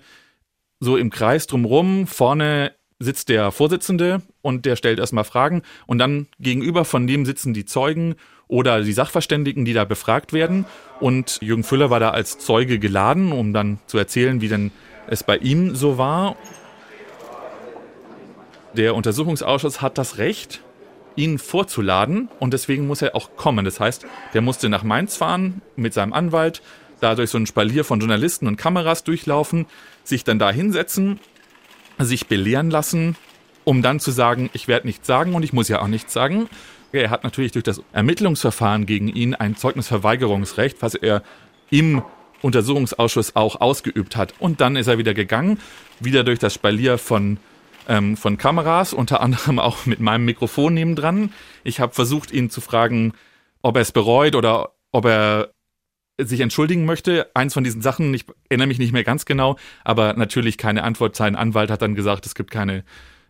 so 0.80 0.98
im 0.98 1.10
Kreis 1.10 1.48
drumrum. 1.48 2.08
Vorne 2.08 2.74
sitzt 3.00 3.30
der 3.30 3.52
Vorsitzende 3.52 4.22
und 4.42 4.66
der 4.66 4.76
stellt 4.76 5.00
erstmal 5.00 5.24
Fragen 5.24 5.64
und 5.88 6.00
dann 6.00 6.28
gegenüber 6.40 6.84
von 6.84 7.08
dem 7.08 7.26
sitzen 7.26 7.54
die 7.54 7.66
Zeugen 7.66 8.16
oder 8.48 8.82
die 8.82 8.94
Sachverständigen, 8.94 9.64
die 9.64 9.74
da 9.74 9.86
befragt 9.86 10.34
werden. 10.34 10.66
Und 11.00 11.40
Jürgen 11.42 11.64
Füller 11.64 11.90
war 11.90 12.02
da 12.02 12.10
als 12.10 12.40
Zeuge 12.40 12.78
geladen, 12.78 13.32
um 13.32 13.54
dann 13.54 13.80
zu 13.88 13.98
erzählen, 13.98 14.42
wie 14.42 14.50
denn 14.50 14.72
es 15.08 15.24
bei 15.24 15.38
ihm 15.38 15.76
so 15.76 15.98
war. 15.98 16.36
Der 18.74 18.96
Untersuchungsausschuss 18.96 19.82
hat 19.82 19.98
das 19.98 20.18
Recht, 20.18 20.62
ihn 21.16 21.40
vorzuladen 21.40 22.30
und 22.40 22.54
deswegen 22.54 22.86
muss 22.86 23.02
er 23.02 23.16
auch 23.16 23.36
kommen. 23.36 23.66
Das 23.66 23.80
heißt, 23.80 24.06
der 24.34 24.42
musste 24.42 24.68
nach 24.68 24.84
Mainz 24.84 25.16
fahren 25.16 25.62
mit 25.76 25.94
seinem 25.94 26.14
Anwalt, 26.14 26.62
da 27.00 27.16
durch 27.16 27.30
so 27.30 27.38
ein 27.38 27.46
Spalier 27.46 27.86
von 27.86 28.00
Journalisten 28.00 28.48
und 28.48 28.58
Kameras 28.58 29.04
durchlaufen, 29.04 29.68
sich 30.04 30.24
dann 30.24 30.38
da 30.38 30.52
hinsetzen 30.52 31.20
sich 32.06 32.28
belehren 32.28 32.70
lassen, 32.70 33.16
um 33.64 33.82
dann 33.82 34.00
zu 34.00 34.12
sagen, 34.12 34.50
ich 34.54 34.68
werde 34.68 34.88
nichts 34.88 35.08
sagen 35.08 35.36
und 35.36 35.44
ich 35.44 35.54
muss 35.54 35.68
ja 35.68 35.82
auch 35.82 35.88
nichts 35.88 36.14
sagen. 36.14 36.50
Er 36.92 37.10
hat 37.10 37.24
natürlich 37.24 37.52
durch 37.52 37.64
das 37.64 37.82
Ermittlungsverfahren 37.94 38.86
gegen 38.86 39.10
ihn 39.10 39.36
ein 39.36 39.56
Zeugnisverweigerungsrecht, 39.56 40.82
was 40.82 40.96
er 40.96 41.22
im 41.70 42.02
Untersuchungsausschuss 42.42 43.36
auch 43.36 43.62
ausgeübt 43.62 44.16
hat. 44.16 44.34
Und 44.40 44.62
dann 44.62 44.76
ist 44.76 44.88
er 44.88 44.98
wieder 44.98 45.14
gegangen, 45.14 45.60
wieder 46.00 46.24
durch 46.24 46.40
das 46.40 46.54
Spalier 46.54 46.98
von, 46.98 47.38
ähm, 47.88 48.18
von 48.18 48.38
Kameras, 48.38 48.94
unter 48.94 49.22
anderem 49.22 49.60
auch 49.60 49.86
mit 49.86 50.00
meinem 50.00 50.26
Mikrofon 50.26 50.74
nebendran. 50.74 51.34
Ich 51.64 51.80
habe 51.80 51.94
versucht, 51.94 52.32
ihn 52.32 52.50
zu 52.50 52.62
fragen, 52.62 53.14
ob 53.62 53.76
er 53.76 53.82
es 53.82 53.92
bereut 53.92 54.36
oder 54.36 54.72
ob 54.92 55.06
er 55.06 55.50
sich 56.20 56.42
entschuldigen 56.42 56.86
möchte. 56.86 57.30
Eins 57.34 57.54
von 57.54 57.64
diesen 57.64 57.82
Sachen, 57.82 58.14
ich 58.14 58.26
erinnere 58.50 58.68
mich 58.68 58.80
nicht 58.80 58.94
mehr 58.94 59.04
ganz 59.04 59.26
genau, 59.26 59.58
aber 59.84 60.14
natürlich 60.14 60.58
keine 60.58 60.84
Antwort. 60.84 61.16
Sein 61.16 61.36
Anwalt 61.36 61.72
hat 61.72 61.82
dann 61.82 61.96
gesagt, 61.96 62.26
es 62.26 62.36
gibt 62.36 62.52
keine 62.52 62.84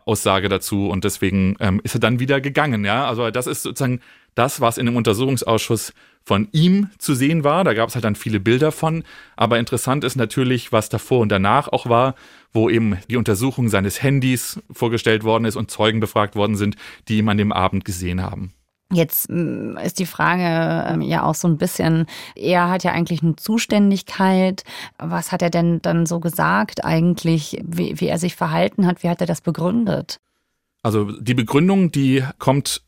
Aussage 0.04 0.48
dazu 0.48 0.88
und 0.88 1.04
deswegen 1.04 1.56
ähm, 1.60 1.80
ist 1.84 1.94
er 1.94 2.00
dann 2.00 2.18
wieder 2.18 2.40
gegangen. 2.40 2.84
Ja, 2.84 3.06
also 3.06 3.30
das 3.30 3.46
ist 3.46 3.62
sozusagen 3.62 4.00
das, 4.34 4.60
was 4.60 4.78
in 4.78 4.86
dem 4.86 4.96
Untersuchungsausschuss 4.96 5.92
von 6.22 6.48
ihm 6.52 6.90
zu 6.98 7.14
sehen 7.14 7.44
war. 7.44 7.64
Da 7.64 7.74
gab 7.74 7.88
es 7.88 7.94
halt 7.94 8.04
dann 8.04 8.14
viele 8.14 8.40
Bilder 8.40 8.72
von. 8.72 9.04
Aber 9.36 9.58
interessant 9.58 10.04
ist 10.04 10.16
natürlich, 10.16 10.72
was 10.72 10.88
davor 10.88 11.20
und 11.20 11.30
danach 11.30 11.68
auch 11.68 11.88
war, 11.88 12.14
wo 12.52 12.68
eben 12.68 12.98
die 13.08 13.16
Untersuchung 13.16 13.68
seines 13.68 14.02
Handys 14.02 14.60
vorgestellt 14.70 15.24
worden 15.24 15.44
ist 15.44 15.56
und 15.56 15.70
Zeugen 15.70 16.00
befragt 16.00 16.36
worden 16.36 16.56
sind, 16.56 16.76
die 17.08 17.18
ihn 17.18 17.28
an 17.28 17.38
dem 17.38 17.52
Abend 17.52 17.84
gesehen 17.84 18.22
haben. 18.22 18.52
Jetzt 18.92 19.30
mm, 19.30 19.76
ist 19.78 19.98
die 19.98 20.06
Frage 20.06 20.92
ähm, 20.92 21.00
ja 21.00 21.22
auch 21.22 21.34
so 21.34 21.46
ein 21.46 21.58
bisschen, 21.58 22.06
er 22.34 22.68
hat 22.68 22.84
ja 22.84 22.92
eigentlich 22.92 23.22
eine 23.22 23.36
Zuständigkeit. 23.36 24.64
Was 24.98 25.32
hat 25.32 25.42
er 25.42 25.50
denn 25.50 25.80
dann 25.82 26.06
so 26.06 26.20
gesagt 26.20 26.84
eigentlich, 26.84 27.60
wie, 27.64 28.00
wie 28.00 28.08
er 28.08 28.18
sich 28.18 28.34
verhalten 28.34 28.86
hat? 28.86 29.02
Wie 29.02 29.08
hat 29.08 29.20
er 29.20 29.26
das 29.26 29.40
begründet? 29.40 30.20
Also 30.82 31.12
die 31.12 31.34
Begründung, 31.34 31.92
die 31.92 32.24
kommt 32.38 32.82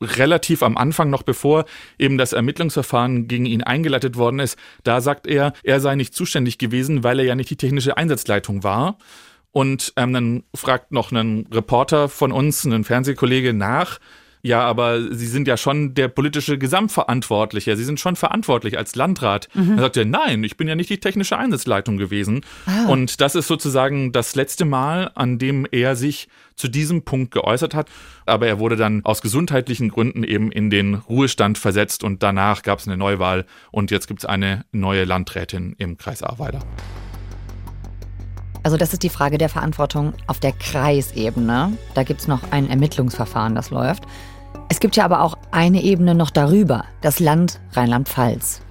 relativ 0.00 0.62
am 0.62 0.76
Anfang 0.76 1.10
noch 1.10 1.22
bevor 1.22 1.64
eben 1.98 2.18
das 2.18 2.32
Ermittlungsverfahren 2.32 3.28
gegen 3.28 3.46
ihn 3.46 3.62
eingeleitet 3.62 4.16
worden 4.16 4.40
ist. 4.40 4.58
Da 4.84 5.00
sagt 5.00 5.26
er, 5.26 5.52
er 5.62 5.80
sei 5.80 5.94
nicht 5.94 6.14
zuständig 6.14 6.58
gewesen, 6.58 7.02
weil 7.02 7.18
er 7.18 7.24
ja 7.24 7.34
nicht 7.34 7.50
die 7.50 7.56
technische 7.56 7.96
Einsatzleitung 7.96 8.62
war. 8.62 8.98
Und 9.52 9.94
ähm, 9.96 10.12
dann 10.12 10.42
fragt 10.54 10.92
noch 10.92 11.12
ein 11.12 11.46
Reporter 11.50 12.10
von 12.10 12.30
uns, 12.30 12.64
ein 12.64 12.84
Fernsehkollege 12.84 13.54
nach, 13.54 13.98
ja, 14.46 14.60
aber 14.60 15.12
Sie 15.12 15.26
sind 15.26 15.48
ja 15.48 15.56
schon 15.56 15.94
der 15.94 16.06
politische 16.06 16.56
Gesamtverantwortliche. 16.56 17.76
Sie 17.76 17.82
sind 17.82 17.98
schon 17.98 18.14
verantwortlich 18.14 18.78
als 18.78 18.94
Landrat. 18.94 19.48
Mhm. 19.54 19.70
Dann 19.70 19.78
sagt 19.80 19.96
er, 19.96 20.04
nein, 20.04 20.44
ich 20.44 20.56
bin 20.56 20.68
ja 20.68 20.76
nicht 20.76 20.88
die 20.88 21.00
technische 21.00 21.36
Einsatzleitung 21.36 21.96
gewesen. 21.96 22.42
Ah. 22.66 22.86
Und 22.86 23.20
das 23.20 23.34
ist 23.34 23.48
sozusagen 23.48 24.12
das 24.12 24.36
letzte 24.36 24.64
Mal, 24.64 25.10
an 25.16 25.38
dem 25.38 25.66
er 25.72 25.96
sich 25.96 26.28
zu 26.54 26.68
diesem 26.68 27.02
Punkt 27.02 27.32
geäußert 27.32 27.74
hat. 27.74 27.90
Aber 28.24 28.46
er 28.46 28.60
wurde 28.60 28.76
dann 28.76 29.04
aus 29.04 29.20
gesundheitlichen 29.20 29.88
Gründen 29.88 30.22
eben 30.22 30.52
in 30.52 30.70
den 30.70 30.94
Ruhestand 30.94 31.58
versetzt 31.58 32.04
und 32.04 32.22
danach 32.22 32.62
gab 32.62 32.78
es 32.78 32.86
eine 32.86 32.96
Neuwahl 32.96 33.46
und 33.72 33.90
jetzt 33.90 34.06
gibt 34.06 34.20
es 34.20 34.26
eine 34.26 34.64
neue 34.70 35.04
Landrätin 35.04 35.74
im 35.76 35.98
Kreis 35.98 36.22
Ahrweiler. 36.22 36.60
Also 38.62 38.76
das 38.76 38.92
ist 38.92 39.02
die 39.02 39.10
Frage 39.10 39.38
der 39.38 39.48
Verantwortung 39.48 40.12
auf 40.28 40.38
der 40.38 40.52
Kreisebene. 40.52 41.76
Da 41.94 42.02
gibt 42.04 42.20
es 42.20 42.28
noch 42.28 42.52
ein 42.52 42.70
Ermittlungsverfahren, 42.70 43.54
das 43.54 43.70
läuft. 43.70 44.04
Es 44.68 44.80
gibt 44.80 44.96
ja 44.96 45.04
aber 45.04 45.22
auch 45.22 45.38
eine 45.52 45.82
Ebene 45.82 46.14
noch 46.14 46.30
darüber, 46.30 46.84
das 47.00 47.20
Land 47.20 47.60
Rheinland-Pfalz. 47.72 48.62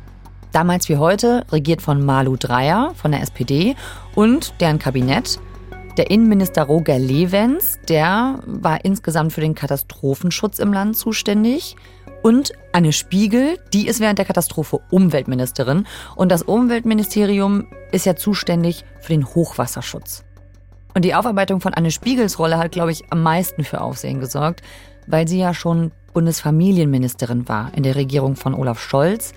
Damals 0.51 0.89
wie 0.89 0.97
heute 0.97 1.45
regiert 1.51 1.81
von 1.81 2.03
Malu 2.03 2.35
Dreyer 2.35 2.93
von 2.95 3.11
der 3.11 3.21
SPD 3.21 3.75
und 4.13 4.53
deren 4.59 4.77
Kabinett. 4.77 5.39
Der 5.97 6.11
Innenminister 6.11 6.63
Roger 6.63 6.99
Levens, 6.99 7.79
der 7.87 8.39
war 8.45 8.83
insgesamt 8.83 9.31
für 9.31 9.41
den 9.41 9.55
Katastrophenschutz 9.55 10.59
im 10.59 10.73
Land 10.73 10.97
zuständig. 10.97 11.77
Und 12.21 12.51
Anne 12.73 12.91
Spiegel, 12.91 13.57
die 13.71 13.87
ist 13.87 14.01
während 14.01 14.19
der 14.19 14.25
Katastrophe 14.25 14.81
Umweltministerin. 14.91 15.87
Und 16.15 16.29
das 16.29 16.41
Umweltministerium 16.41 17.67
ist 17.91 18.05
ja 18.05 18.17
zuständig 18.17 18.83
für 18.99 19.13
den 19.13 19.25
Hochwasserschutz. 19.25 20.25
Und 20.93 21.03
die 21.05 21.15
Aufarbeitung 21.15 21.61
von 21.61 21.73
Anne 21.73 21.91
Spiegels 21.91 22.39
Rolle 22.39 22.57
hat, 22.57 22.71
glaube 22.71 22.91
ich, 22.91 23.03
am 23.11 23.23
meisten 23.23 23.63
für 23.63 23.81
Aufsehen 23.81 24.19
gesorgt 24.19 24.61
weil 25.07 25.27
sie 25.27 25.39
ja 25.39 25.53
schon 25.53 25.91
Bundesfamilienministerin 26.13 27.47
war 27.47 27.73
in 27.75 27.83
der 27.83 27.95
Regierung 27.95 28.35
von 28.35 28.53
Olaf 28.53 28.79
Scholz, 28.79 29.33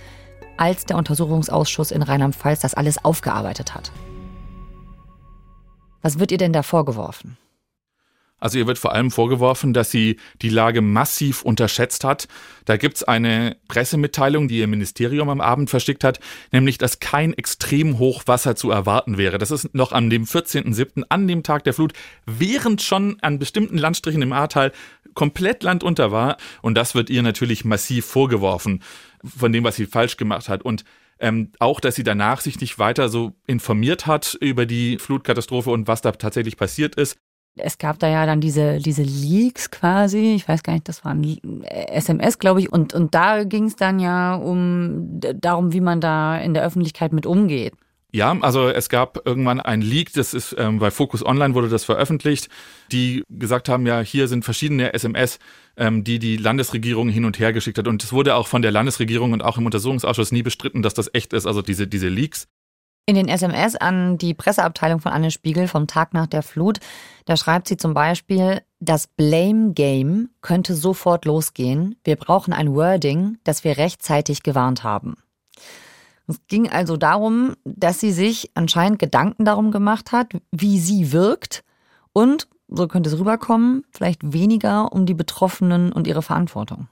als 0.56 0.86
der 0.86 0.96
Untersuchungsausschuss 0.96 1.90
in 1.90 2.02
Rheinland-Pfalz 2.02 2.60
das 2.60 2.74
alles 2.74 3.04
aufgearbeitet 3.04 3.74
hat. 3.74 3.92
Was 6.02 6.18
wird 6.18 6.32
ihr 6.32 6.38
denn 6.38 6.52
da 6.52 6.62
vorgeworfen? 6.62 7.36
Also 8.40 8.58
ihr 8.58 8.66
wird 8.66 8.78
vor 8.78 8.92
allem 8.92 9.10
vorgeworfen, 9.10 9.72
dass 9.72 9.90
sie 9.90 10.16
die 10.42 10.48
Lage 10.48 10.80
massiv 10.80 11.42
unterschätzt 11.42 12.04
hat. 12.04 12.28
Da 12.66 12.76
gibt's 12.76 13.02
eine 13.02 13.56
Pressemitteilung, 13.66 14.46
die 14.46 14.58
ihr 14.58 14.68
Ministerium 14.68 15.28
am 15.28 15.40
Abend 15.40 15.70
verschickt 15.70 16.04
hat, 16.04 16.20
nämlich, 16.52 16.78
dass 16.78 17.00
kein 17.00 17.32
Extremhochwasser 17.32 18.54
zu 18.54 18.70
erwarten 18.70 19.18
wäre. 19.18 19.38
Das 19.38 19.50
ist 19.50 19.74
noch 19.74 19.90
an 19.90 20.08
dem 20.08 20.24
14.07., 20.24 21.04
an 21.08 21.26
dem 21.26 21.42
Tag 21.42 21.64
der 21.64 21.74
Flut, 21.74 21.94
während 22.26 22.80
schon 22.80 23.16
an 23.22 23.40
bestimmten 23.40 23.76
Landstrichen 23.76 24.22
im 24.22 24.32
Ahrtal 24.32 24.72
komplett 25.18 25.64
landunter 25.64 26.12
war. 26.12 26.36
Und 26.62 26.76
das 26.78 26.94
wird 26.94 27.10
ihr 27.10 27.24
natürlich 27.24 27.64
massiv 27.64 28.06
vorgeworfen 28.06 28.84
von 29.24 29.52
dem, 29.52 29.64
was 29.64 29.74
sie 29.74 29.86
falsch 29.86 30.16
gemacht 30.16 30.48
hat. 30.48 30.62
Und 30.62 30.84
ähm, 31.18 31.50
auch, 31.58 31.80
dass 31.80 31.96
sie 31.96 32.04
danach 32.04 32.40
sich 32.40 32.60
nicht 32.60 32.78
weiter 32.78 33.08
so 33.08 33.32
informiert 33.44 34.06
hat 34.06 34.38
über 34.40 34.64
die 34.64 34.96
Flutkatastrophe 34.98 35.70
und 35.70 35.88
was 35.88 36.02
da 36.02 36.12
tatsächlich 36.12 36.56
passiert 36.56 36.94
ist 36.94 37.18
es 37.60 37.76
gab 37.78 37.98
da 37.98 38.06
ja 38.06 38.24
dann 38.24 38.40
diese, 38.40 38.78
diese 38.78 39.02
Leaks 39.02 39.72
quasi, 39.72 40.34
ich 40.36 40.48
weiß 40.48 40.62
gar 40.62 40.74
nicht, 40.74 40.88
das 40.88 41.04
waren 41.04 41.24
SMS, 41.64 42.38
glaube 42.38 42.60
ich, 42.60 42.72
und, 42.72 42.94
und 42.94 43.16
da 43.16 43.42
ging 43.42 43.64
es 43.64 43.74
dann 43.74 43.98
ja 43.98 44.36
um 44.36 45.18
darum, 45.18 45.72
wie 45.72 45.80
man 45.80 46.00
da 46.00 46.38
in 46.38 46.54
der 46.54 46.62
Öffentlichkeit 46.62 47.12
mit 47.12 47.26
umgeht. 47.26 47.74
Ja, 48.10 48.34
also 48.40 48.68
es 48.68 48.88
gab 48.88 49.26
irgendwann 49.26 49.60
ein 49.60 49.82
Leak, 49.82 50.14
das 50.14 50.32
ist 50.32 50.56
ähm, 50.58 50.78
bei 50.78 50.90
Focus 50.90 51.24
Online 51.24 51.54
wurde 51.54 51.68
das 51.68 51.84
veröffentlicht, 51.84 52.48
die 52.90 53.22
gesagt 53.28 53.68
haben, 53.68 53.86
ja, 53.86 54.00
hier 54.00 54.28
sind 54.28 54.46
verschiedene 54.46 54.94
SMS, 54.94 55.38
ähm, 55.76 56.04
die 56.04 56.18
die 56.18 56.38
Landesregierung 56.38 57.10
hin 57.10 57.26
und 57.26 57.38
her 57.38 57.52
geschickt 57.52 57.76
hat. 57.76 57.86
Und 57.86 58.02
es 58.02 58.12
wurde 58.12 58.34
auch 58.34 58.46
von 58.46 58.62
der 58.62 58.70
Landesregierung 58.70 59.32
und 59.32 59.42
auch 59.42 59.58
im 59.58 59.66
Untersuchungsausschuss 59.66 60.32
nie 60.32 60.42
bestritten, 60.42 60.82
dass 60.82 60.94
das 60.94 61.10
echt 61.12 61.34
ist, 61.34 61.46
also 61.46 61.60
diese, 61.60 61.86
diese 61.86 62.08
Leaks. 62.08 62.48
In 63.04 63.14
den 63.14 63.28
SMS 63.28 63.76
an 63.76 64.16
die 64.16 64.34
Presseabteilung 64.34 65.00
von 65.00 65.12
Anne 65.12 65.30
Spiegel 65.30 65.68
vom 65.68 65.86
Tag 65.86 66.14
nach 66.14 66.26
der 66.26 66.42
Flut, 66.42 66.78
da 67.26 67.36
schreibt 67.36 67.68
sie 67.68 67.76
zum 67.76 67.92
Beispiel, 67.92 68.62
das 68.80 69.06
Blame 69.06 69.72
Game 69.72 70.30
könnte 70.40 70.74
sofort 70.74 71.26
losgehen. 71.26 71.96
Wir 72.04 72.16
brauchen 72.16 72.54
ein 72.54 72.74
Wording, 72.74 73.36
das 73.44 73.64
wir 73.64 73.76
rechtzeitig 73.76 74.42
gewarnt 74.42 74.82
haben. 74.82 75.16
Es 76.28 76.40
ging 76.46 76.68
also 76.68 76.98
darum, 76.98 77.54
dass 77.64 78.00
sie 78.00 78.12
sich 78.12 78.50
anscheinend 78.54 78.98
Gedanken 78.98 79.46
darum 79.46 79.70
gemacht 79.70 80.12
hat, 80.12 80.32
wie 80.52 80.78
sie 80.78 81.10
wirkt. 81.10 81.64
Und, 82.12 82.48
so 82.68 82.86
könnte 82.86 83.08
es 83.08 83.18
rüberkommen, 83.18 83.84
vielleicht 83.90 84.20
weniger 84.32 84.92
um 84.92 85.06
die 85.06 85.14
Betroffenen 85.14 85.90
und 85.90 86.06
ihre 86.06 86.22
Verantwortung. 86.22 86.88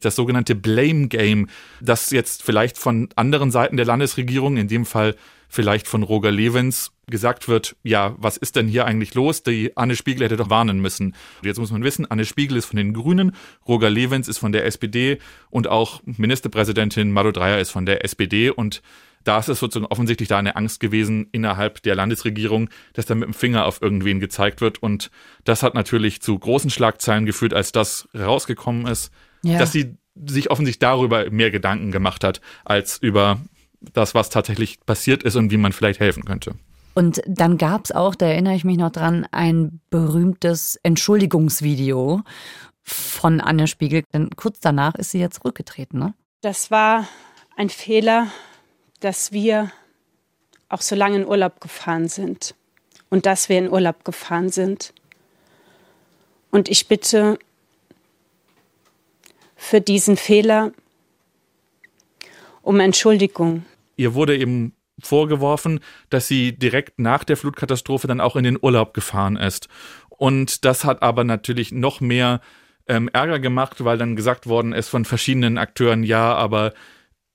Das 0.00 0.16
sogenannte 0.16 0.56
Blame 0.56 1.06
Game, 1.08 1.48
das 1.80 2.10
jetzt 2.10 2.42
vielleicht 2.42 2.78
von 2.78 3.08
anderen 3.14 3.50
Seiten 3.52 3.76
der 3.76 3.86
Landesregierung, 3.86 4.56
in 4.56 4.68
dem 4.68 4.84
Fall 4.84 5.14
vielleicht 5.48 5.86
von 5.86 6.02
Roger 6.02 6.32
Levens, 6.32 6.92
gesagt 7.08 7.48
wird, 7.48 7.76
ja, 7.82 8.14
was 8.18 8.36
ist 8.36 8.56
denn 8.56 8.68
hier 8.68 8.84
eigentlich 8.86 9.14
los? 9.14 9.42
Die 9.42 9.76
Anne 9.76 9.96
Spiegel 9.96 10.24
hätte 10.24 10.36
doch 10.36 10.50
warnen 10.50 10.80
müssen. 10.80 11.14
Und 11.40 11.46
jetzt 11.46 11.58
muss 11.58 11.70
man 11.70 11.84
wissen, 11.84 12.10
Anne 12.10 12.24
Spiegel 12.24 12.56
ist 12.56 12.66
von 12.66 12.76
den 12.76 12.92
Grünen, 12.92 13.34
Roger 13.66 13.90
Levens 13.90 14.28
ist 14.28 14.38
von 14.38 14.52
der 14.52 14.64
SPD 14.66 15.18
und 15.50 15.66
auch 15.66 16.00
Ministerpräsidentin 16.04 17.12
Malu 17.12 17.32
Dreyer 17.32 17.58
ist 17.58 17.70
von 17.70 17.86
der 17.86 18.04
SPD 18.04 18.50
und 18.50 18.82
da 19.24 19.38
ist 19.38 19.48
es 19.48 19.58
sozusagen 19.58 19.90
offensichtlich 19.90 20.28
da 20.28 20.38
eine 20.38 20.56
Angst 20.56 20.80
gewesen 20.80 21.28
innerhalb 21.32 21.82
der 21.82 21.94
Landesregierung, 21.96 22.70
dass 22.94 23.04
da 23.04 23.14
mit 23.14 23.26
dem 23.26 23.34
Finger 23.34 23.66
auf 23.66 23.82
irgendwen 23.82 24.20
gezeigt 24.20 24.60
wird. 24.60 24.80
Und 24.82 25.10
das 25.44 25.62
hat 25.62 25.74
natürlich 25.74 26.22
zu 26.22 26.38
großen 26.38 26.70
Schlagzeilen 26.70 27.26
geführt, 27.26 27.52
als 27.52 27.72
das 27.72 28.08
rausgekommen 28.14 28.86
ist 28.86 29.12
ja. 29.42 29.58
dass 29.58 29.72
sie 29.72 29.96
sich 30.14 30.50
offensichtlich 30.50 30.80
darüber 30.80 31.30
mehr 31.30 31.50
Gedanken 31.50 31.92
gemacht 31.92 32.24
hat, 32.24 32.40
als 32.64 32.98
über 32.98 33.40
das, 33.80 34.14
was 34.14 34.30
tatsächlich 34.30 34.80
passiert 34.84 35.22
ist 35.22 35.36
und 35.36 35.50
wie 35.50 35.56
man 35.56 35.72
vielleicht 35.72 36.00
helfen 36.00 36.24
könnte. 36.24 36.54
Und 36.98 37.22
dann 37.26 37.58
gab 37.58 37.84
es 37.84 37.92
auch, 37.92 38.16
da 38.16 38.26
erinnere 38.26 38.56
ich 38.56 38.64
mich 38.64 38.76
noch 38.76 38.90
dran, 38.90 39.24
ein 39.30 39.80
berühmtes 39.88 40.80
Entschuldigungsvideo 40.82 42.22
von 42.82 43.40
Anne 43.40 43.68
Spiegel. 43.68 44.02
Denn 44.12 44.30
kurz 44.34 44.58
danach 44.58 44.96
ist 44.96 45.12
sie 45.12 45.20
ja 45.20 45.30
zurückgetreten. 45.30 46.00
Ne? 46.00 46.14
Das 46.40 46.72
war 46.72 47.06
ein 47.56 47.70
Fehler, 47.70 48.26
dass 48.98 49.30
wir 49.30 49.70
auch 50.68 50.80
so 50.80 50.96
lange 50.96 51.18
in 51.18 51.24
Urlaub 51.28 51.60
gefahren 51.60 52.08
sind 52.08 52.56
und 53.10 53.26
dass 53.26 53.48
wir 53.48 53.58
in 53.58 53.70
Urlaub 53.70 54.04
gefahren 54.04 54.48
sind. 54.48 54.92
Und 56.50 56.68
ich 56.68 56.88
bitte 56.88 57.38
für 59.54 59.80
diesen 59.80 60.16
Fehler 60.16 60.72
um 62.62 62.80
Entschuldigung. 62.80 63.64
Ihr 63.94 64.14
wurde 64.14 64.36
eben 64.36 64.74
vorgeworfen, 65.00 65.80
dass 66.10 66.28
sie 66.28 66.52
direkt 66.52 66.98
nach 66.98 67.24
der 67.24 67.36
Flutkatastrophe 67.36 68.06
dann 68.06 68.20
auch 68.20 68.36
in 68.36 68.44
den 68.44 68.58
Urlaub 68.60 68.94
gefahren 68.94 69.36
ist. 69.36 69.68
Und 70.08 70.64
das 70.64 70.84
hat 70.84 71.02
aber 71.02 71.24
natürlich 71.24 71.72
noch 71.72 72.00
mehr 72.00 72.40
ähm, 72.88 73.08
Ärger 73.12 73.38
gemacht, 73.38 73.84
weil 73.84 73.98
dann 73.98 74.16
gesagt 74.16 74.46
worden 74.46 74.72
ist 74.72 74.88
von 74.88 75.04
verschiedenen 75.04 75.58
Akteuren, 75.58 76.02
ja, 76.02 76.34
aber 76.34 76.72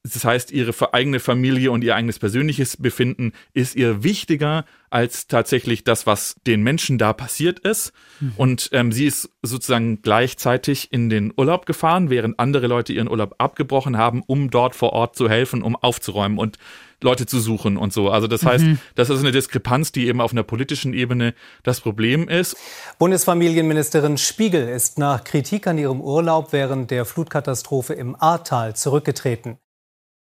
das 0.06 0.26
heißt, 0.26 0.52
ihre 0.52 0.94
eigene 0.94 1.22
Familie 1.22 1.72
und 1.72 1.82
ihr 1.82 1.96
eigenes 1.96 2.20
persönliches 2.20 2.76
Befinden 2.76 3.32
ist 3.54 3.74
ihr 3.74 4.04
wichtiger 4.04 4.66
als 4.90 5.28
tatsächlich 5.28 5.86
das, 5.86 6.06
was 6.06 6.36
den 6.46 6.62
Menschen 6.62 6.98
da 6.98 7.14
passiert 7.14 7.60
ist. 7.60 7.94
Mhm. 8.20 8.34
Und 8.36 8.70
ähm, 8.74 8.92
sie 8.92 9.06
ist 9.06 9.30
sozusagen 9.42 10.02
gleichzeitig 10.02 10.92
in 10.92 11.10
den 11.10 11.32
Urlaub 11.38 11.66
gefahren, 11.66 12.10
während 12.10 12.38
andere 12.38 12.68
Leute 12.68 12.92
ihren 12.92 13.10
Urlaub 13.10 13.36
abgebrochen 13.38 13.98
haben, 13.98 14.24
um 14.28 14.50
dort 14.50 14.76
vor 14.76 14.92
Ort 14.92 15.16
zu 15.16 15.30
helfen, 15.30 15.64
um 15.64 15.78
aufzuräumen 15.78 16.38
und 16.38 16.58
Leute 17.04 17.26
zu 17.26 17.40
suchen 17.40 17.78
und 17.78 17.94
so. 17.94 18.10
Also 18.10 18.28
das 18.28 18.46
heißt, 18.46 18.64
mhm. 18.64 18.80
das 18.96 19.10
ist 19.10 19.20
eine 19.20 19.32
Diskrepanz, 19.32 19.92
die 19.92 20.08
eben 20.08 20.22
auf 20.22 20.32
einer 20.32 20.44
politischen 20.44 20.94
Ebene 20.94 21.34
das 21.64 21.82
Problem 21.82 22.28
ist. 22.28 22.56
Bundesfamilienministerin 23.00 24.18
Spiegel 24.18 24.68
ist 24.68 24.98
nach 24.98 25.24
Kritik 25.24 25.68
an 25.68 25.78
ihrem 25.78 26.02
Urlaub 26.02 26.52
während 26.52 26.92
der 26.92 27.06
Flutkatastrophe 27.06 27.94
im 27.94 28.16
Ahrtal 28.20 28.76
zurückgetreten. 28.76 29.58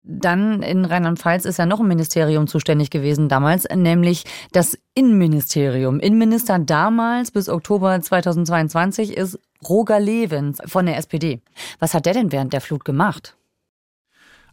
Dann 0.09 0.63
in 0.63 0.85
Rheinland-Pfalz 0.85 1.45
ist 1.47 1.59
ja 1.59 1.67
noch 1.67 1.81
ein 1.81 1.89
Ministerium 1.89 2.47
zuständig 2.47 2.91
gewesen 2.91 3.29
damals, 3.29 3.67
nämlich 3.75 4.23
das 4.53 4.79
Innenministerium. 4.95 5.99
Innenminister 5.99 6.61
damals 6.61 7.33
bis 7.33 7.49
Oktober 7.49 8.01
2022 8.01 9.17
ist 9.17 9.41
Roger 9.69 9.99
Levens 9.99 10.59
von 10.65 10.87
der 10.87 10.97
SPD. 10.97 11.41
Was 11.81 11.93
hat 11.93 12.07
der 12.07 12.15
denn 12.15 12.31
während 12.31 12.53
der 12.53 12.61
Flut 12.61 12.85
gemacht? 12.85 13.36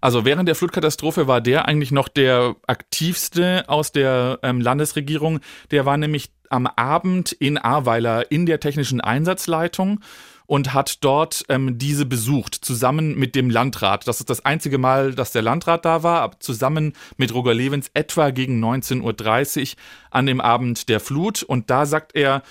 Also 0.03 0.25
während 0.25 0.49
der 0.49 0.55
Flutkatastrophe 0.55 1.27
war 1.27 1.39
der 1.39 1.65
eigentlich 1.65 1.93
noch 1.93 2.09
der 2.09 2.57
aktivste 2.67 3.63
aus 3.69 3.93
der 3.93 4.37
ähm, 4.43 4.59
Landesregierung. 4.59 5.39
Der 5.71 5.85
war 5.85 5.95
nämlich 5.95 6.29
am 6.49 6.67
Abend 6.67 7.31
in 7.31 7.57
Ahrweiler 7.57 8.29
in 8.29 8.45
der 8.45 8.59
technischen 8.59 8.99
Einsatzleitung 8.99 10.01
und 10.45 10.73
hat 10.73 11.05
dort 11.05 11.45
ähm, 11.47 11.77
diese 11.77 12.05
besucht, 12.05 12.53
zusammen 12.53 13.17
mit 13.17 13.33
dem 13.33 13.49
Landrat. 13.49 14.05
Das 14.05 14.19
ist 14.19 14.29
das 14.29 14.43
einzige 14.43 14.77
Mal, 14.77 15.15
dass 15.15 15.31
der 15.31 15.41
Landrat 15.41 15.85
da 15.85 16.03
war, 16.03 16.37
zusammen 16.41 16.91
mit 17.15 17.33
Roger 17.33 17.53
Levens 17.53 17.89
etwa 17.93 18.31
gegen 18.31 18.61
19.30 18.61 19.61
Uhr 19.61 19.77
an 20.11 20.25
dem 20.25 20.41
Abend 20.41 20.89
der 20.89 20.99
Flut. 20.99 21.43
Und 21.43 21.69
da 21.69 21.85
sagt 21.85 22.13
er, 22.13 22.43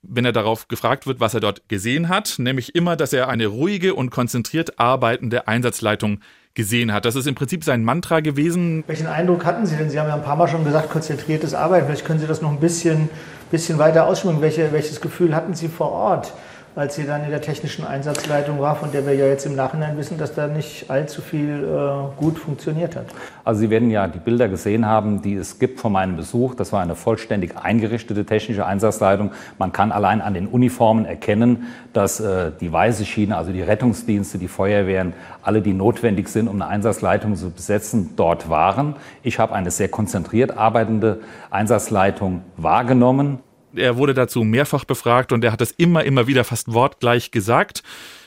wenn 0.00 0.24
er 0.24 0.32
darauf 0.32 0.68
gefragt 0.68 1.06
wird, 1.06 1.20
was 1.20 1.34
er 1.34 1.40
dort 1.40 1.68
gesehen 1.68 2.08
hat, 2.08 2.38
nämlich 2.38 2.74
immer, 2.74 2.96
dass 2.96 3.12
er 3.12 3.28
eine 3.28 3.48
ruhige 3.48 3.94
und 3.94 4.08
konzentriert 4.08 4.78
arbeitende 4.80 5.48
Einsatzleitung 5.48 6.20
gesehen 6.54 6.92
hat. 6.92 7.04
Das 7.04 7.16
ist 7.16 7.26
im 7.26 7.34
Prinzip 7.34 7.64
sein 7.64 7.82
Mantra 7.82 8.20
gewesen. 8.20 8.84
Welchen 8.86 9.06
Eindruck 9.06 9.44
hatten 9.44 9.66
Sie 9.66 9.76
denn? 9.76 9.90
Sie 9.90 9.98
haben 9.98 10.08
ja 10.08 10.14
ein 10.14 10.22
paar 10.22 10.36
Mal 10.36 10.48
schon 10.48 10.64
gesagt, 10.64 10.90
konzentriertes 10.90 11.54
Arbeiten. 11.54 11.86
Vielleicht 11.86 12.04
können 12.04 12.20
Sie 12.20 12.26
das 12.26 12.42
noch 12.42 12.50
ein 12.50 12.60
bisschen, 12.60 13.08
bisschen 13.50 13.78
weiter 13.78 14.06
ausschmücken. 14.06 14.42
Welche, 14.42 14.72
welches 14.72 15.00
Gefühl 15.00 15.34
hatten 15.34 15.54
Sie 15.54 15.68
vor 15.68 15.90
Ort? 15.92 16.34
Als 16.74 16.94
sie 16.94 17.04
dann 17.04 17.24
in 17.24 17.30
der 17.30 17.42
technischen 17.42 17.86
Einsatzleitung 17.86 18.58
war, 18.58 18.76
von 18.76 18.92
der 18.92 19.06
wir 19.06 19.14
ja 19.14 19.26
jetzt 19.26 19.44
im 19.44 19.54
Nachhinein 19.54 19.96
wissen, 19.98 20.16
dass 20.16 20.34
da 20.34 20.46
nicht 20.46 20.90
allzu 20.90 21.20
viel 21.20 21.64
äh, 21.64 22.20
gut 22.20 22.38
funktioniert 22.38 22.96
hat. 22.96 23.06
Also 23.44 23.60
Sie 23.60 23.70
werden 23.70 23.90
ja 23.90 24.08
die 24.08 24.18
Bilder 24.18 24.48
gesehen 24.48 24.86
haben, 24.86 25.20
die 25.20 25.34
es 25.34 25.58
gibt 25.58 25.80
von 25.80 25.92
meinem 25.92 26.16
Besuch. 26.16 26.54
Das 26.54 26.72
war 26.72 26.80
eine 26.80 26.94
vollständig 26.94 27.56
eingerichtete 27.56 28.24
technische 28.24 28.64
Einsatzleitung. 28.64 29.32
Man 29.58 29.72
kann 29.72 29.92
allein 29.92 30.20
an 30.20 30.34
den 30.34 30.46
Uniformen 30.46 31.04
erkennen, 31.04 31.66
dass 31.92 32.20
äh, 32.20 32.52
die 32.60 32.72
weiße 32.72 33.04
Schiene, 33.04 33.36
also 33.36 33.52
die 33.52 33.62
Rettungsdienste, 33.62 34.38
die 34.38 34.48
Feuerwehren, 34.48 35.12
alle, 35.42 35.60
die 35.60 35.74
notwendig 35.74 36.28
sind, 36.28 36.48
um 36.48 36.60
eine 36.62 36.68
Einsatzleitung 36.68 37.36
zu 37.36 37.50
besetzen, 37.50 38.10
dort 38.16 38.48
waren. 38.48 38.96
Ich 39.22 39.38
habe 39.38 39.54
eine 39.54 39.70
sehr 39.70 39.88
konzentriert 39.88 40.56
arbeitende 40.56 41.20
Einsatzleitung 41.50 42.42
wahrgenommen. 42.56 43.40
Er 43.74 43.96
wurde 43.96 44.14
dazu 44.14 44.44
mehrfach 44.44 44.84
befragt 44.84 45.32
und 45.32 45.44
er 45.44 45.52
hat 45.52 45.60
es 45.60 45.70
immer, 45.72 46.04
immer 46.04 46.26
wieder 46.26 46.44
fast 46.44 46.72
wortgleich 46.72 47.30
gesagt. 47.30 47.82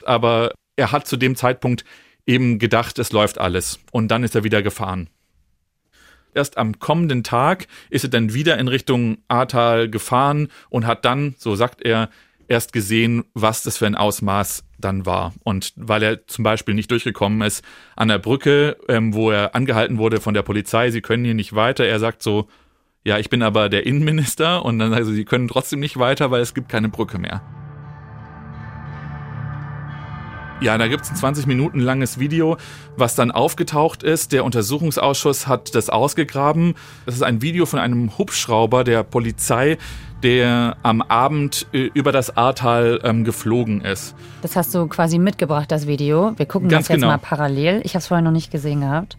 Aber 0.06 0.54
er 0.76 0.92
hat 0.92 1.08
zu 1.08 1.18
dem 1.18 1.36
Zeitpunkt 1.36 1.86
eben 2.26 2.60
gedacht, 2.60 3.00
es 3.00 3.12
läuft 3.12 3.40
alles. 3.40 3.80
Und 3.92 4.10
dann 4.10 4.24
ist 4.24 4.36
er 4.36 4.44
wieder 4.44 4.64
gefahren. 4.64 5.10
Erst 6.34 6.58
am 6.58 6.80
kommenden 6.80 7.24
Tag 7.24 7.68
ist 7.90 8.04
er 8.04 8.10
dann 8.10 8.34
wieder 8.34 8.58
in 8.58 8.68
Richtung 8.68 9.20
Ahrtal 9.30 9.90
gefahren 9.90 10.50
und 10.70 10.86
hat 10.86 11.06
dann, 11.06 11.36
so 11.38 11.56
sagt 11.56 11.82
er, 11.82 12.10
erst 12.48 12.74
gesehen, 12.74 13.24
was 13.34 13.64
das 13.64 13.78
für 13.78 13.88
ein 13.88 13.96
Ausmaß 13.96 14.66
dann 14.78 15.06
war. 15.06 15.34
Und 15.44 15.74
weil 15.78 16.04
er 16.04 16.28
zum 16.28 16.44
Beispiel 16.44 16.76
nicht 16.76 16.92
durchgekommen 16.92 17.42
ist 17.42 17.64
an 17.96 18.10
der 18.10 18.20
Brücke, 18.20 18.78
ähm, 18.88 19.14
wo 19.14 19.32
er 19.32 19.56
angehalten 19.56 19.98
wurde 19.98 20.20
von 20.20 20.34
der 20.34 20.44
Polizei, 20.44 20.92
sie 20.92 21.02
können 21.02 21.26
hier 21.26 21.34
nicht 21.34 21.56
weiter, 21.56 21.86
er 21.86 22.00
sagt 22.00 22.22
so, 22.22 22.50
ja, 23.06 23.20
ich 23.20 23.30
bin 23.30 23.44
aber 23.44 23.70
der 23.70 23.86
Innenminister 23.86 24.66
und 24.66 24.80
dann 24.80 24.90
sagen 24.90 25.06
sie, 25.06 25.14
sie 25.14 25.26
können 25.26 25.48
trotzdem 25.48 25.80
nicht 25.80 25.98
weiter, 25.98 26.32
weil 26.32 26.42
es 26.42 26.56
gibt 26.56 26.70
keine 26.70 26.90
Brücke 26.90 27.20
mehr. 27.20 27.42
Ja, 30.60 30.76
da 30.78 30.88
gibt's 30.88 31.12
ein 31.12 31.16
20 31.16 31.46
Minuten 31.46 31.80
langes 31.80 32.18
Video, 32.18 32.58
was 32.98 33.14
dann 33.14 33.30
aufgetaucht 33.30 34.02
ist. 34.02 34.32
Der 34.32 34.44
Untersuchungsausschuss 34.44 35.48
hat 35.48 35.76
das 35.76 35.92
ausgegraben. 35.92 36.74
Das 37.06 37.14
ist 37.14 37.22
ein 37.22 37.44
Video 37.44 37.68
von 37.68 37.78
einem 37.78 38.18
Hubschrauber 38.18 38.84
der 38.84 39.04
Polizei, 39.04 39.78
der 40.24 40.78
am 40.82 41.04
Abend 41.04 41.68
äh, 41.74 41.92
über 41.94 42.12
das 42.12 42.36
Ahrtal 42.36 43.02
ähm, 43.04 43.24
geflogen 43.24 43.82
ist. 43.82 44.16
Das 44.42 44.56
hast 44.56 44.74
du 44.74 44.88
quasi 44.88 45.20
mitgebracht, 45.20 45.72
das 45.72 45.86
Video. 45.86 46.34
Wir 46.38 46.48
gucken 46.48 46.70
Ganz 46.70 46.88
das 46.88 46.96
jetzt 46.96 47.02
genau. 47.02 47.12
mal 47.12 47.20
parallel. 47.20 47.82
Ich 47.84 47.92
habe 47.92 48.00
es 48.00 48.08
vorher 48.08 48.24
noch 48.24 48.32
nicht 48.32 48.50
gesehen 48.50 48.82
gehabt. 48.82 49.18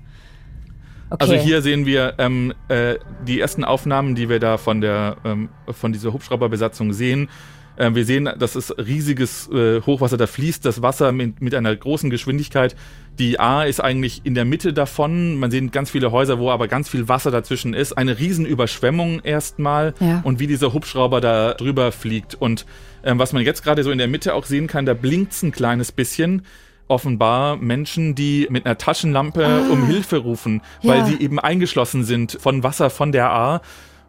Okay. 1.08 1.22
Also 1.22 1.34
hier 1.34 1.62
sehen 1.62 1.86
wir 1.86 2.14
ähm, 2.18 2.52
äh, 2.68 2.96
die 3.26 3.40
ersten 3.40 3.64
Aufnahmen, 3.64 4.14
die 4.14 4.28
wir 4.28 4.40
da 4.40 4.58
von 4.58 4.80
der 4.80 5.16
ähm, 5.24 5.48
von 5.70 5.92
dieser 5.92 6.12
Hubschrauberbesatzung 6.12 6.92
sehen. 6.92 7.28
Äh, 7.76 7.94
wir 7.94 8.04
sehen, 8.04 8.28
das 8.38 8.56
ist 8.56 8.76
riesiges 8.78 9.48
äh, 9.50 9.80
Hochwasser, 9.82 10.16
da 10.16 10.26
fließt 10.26 10.64
das 10.64 10.82
Wasser 10.82 11.12
mit, 11.12 11.40
mit, 11.40 11.54
einer 11.54 11.74
großen 11.74 12.10
Geschwindigkeit. 12.10 12.74
Die 13.18 13.38
A 13.38 13.64
ist 13.64 13.80
eigentlich 13.80 14.22
in 14.24 14.34
der 14.34 14.44
Mitte 14.44 14.72
davon. 14.72 15.38
Man 15.38 15.50
sieht 15.50 15.72
ganz 15.72 15.90
viele 15.90 16.10
Häuser, 16.10 16.38
wo 16.38 16.50
aber 16.50 16.68
ganz 16.68 16.88
viel 16.88 17.08
Wasser 17.08 17.30
dazwischen 17.30 17.74
ist. 17.74 17.92
Eine 17.92 18.18
Riesenüberschwemmung 18.18 19.20
erstmal 19.20 19.94
ja. 20.00 20.20
und 20.24 20.38
wie 20.38 20.46
dieser 20.46 20.72
Hubschrauber 20.72 21.20
da 21.20 21.54
drüber 21.54 21.92
fliegt. 21.92 22.34
Und 22.34 22.66
ähm, 23.04 23.18
was 23.18 23.32
man 23.32 23.42
jetzt 23.42 23.62
gerade 23.62 23.82
so 23.84 23.90
in 23.90 23.98
der 23.98 24.08
Mitte 24.08 24.34
auch 24.34 24.44
sehen 24.44 24.66
kann, 24.66 24.86
da 24.86 24.94
blinkt's 24.94 25.42
ein 25.42 25.52
kleines 25.52 25.92
bisschen 25.92 26.42
offenbar 26.88 27.56
Menschen, 27.56 28.14
die 28.14 28.46
mit 28.50 28.66
einer 28.66 28.78
Taschenlampe 28.78 29.44
ah, 29.44 29.72
um 29.72 29.86
Hilfe 29.86 30.18
rufen, 30.18 30.62
ja. 30.82 30.92
weil 30.92 31.06
sie 31.06 31.20
eben 31.20 31.38
eingeschlossen 31.38 32.04
sind 32.04 32.38
von 32.40 32.62
Wasser 32.62 32.90
von 32.90 33.12
der 33.12 33.30
A. 33.30 33.60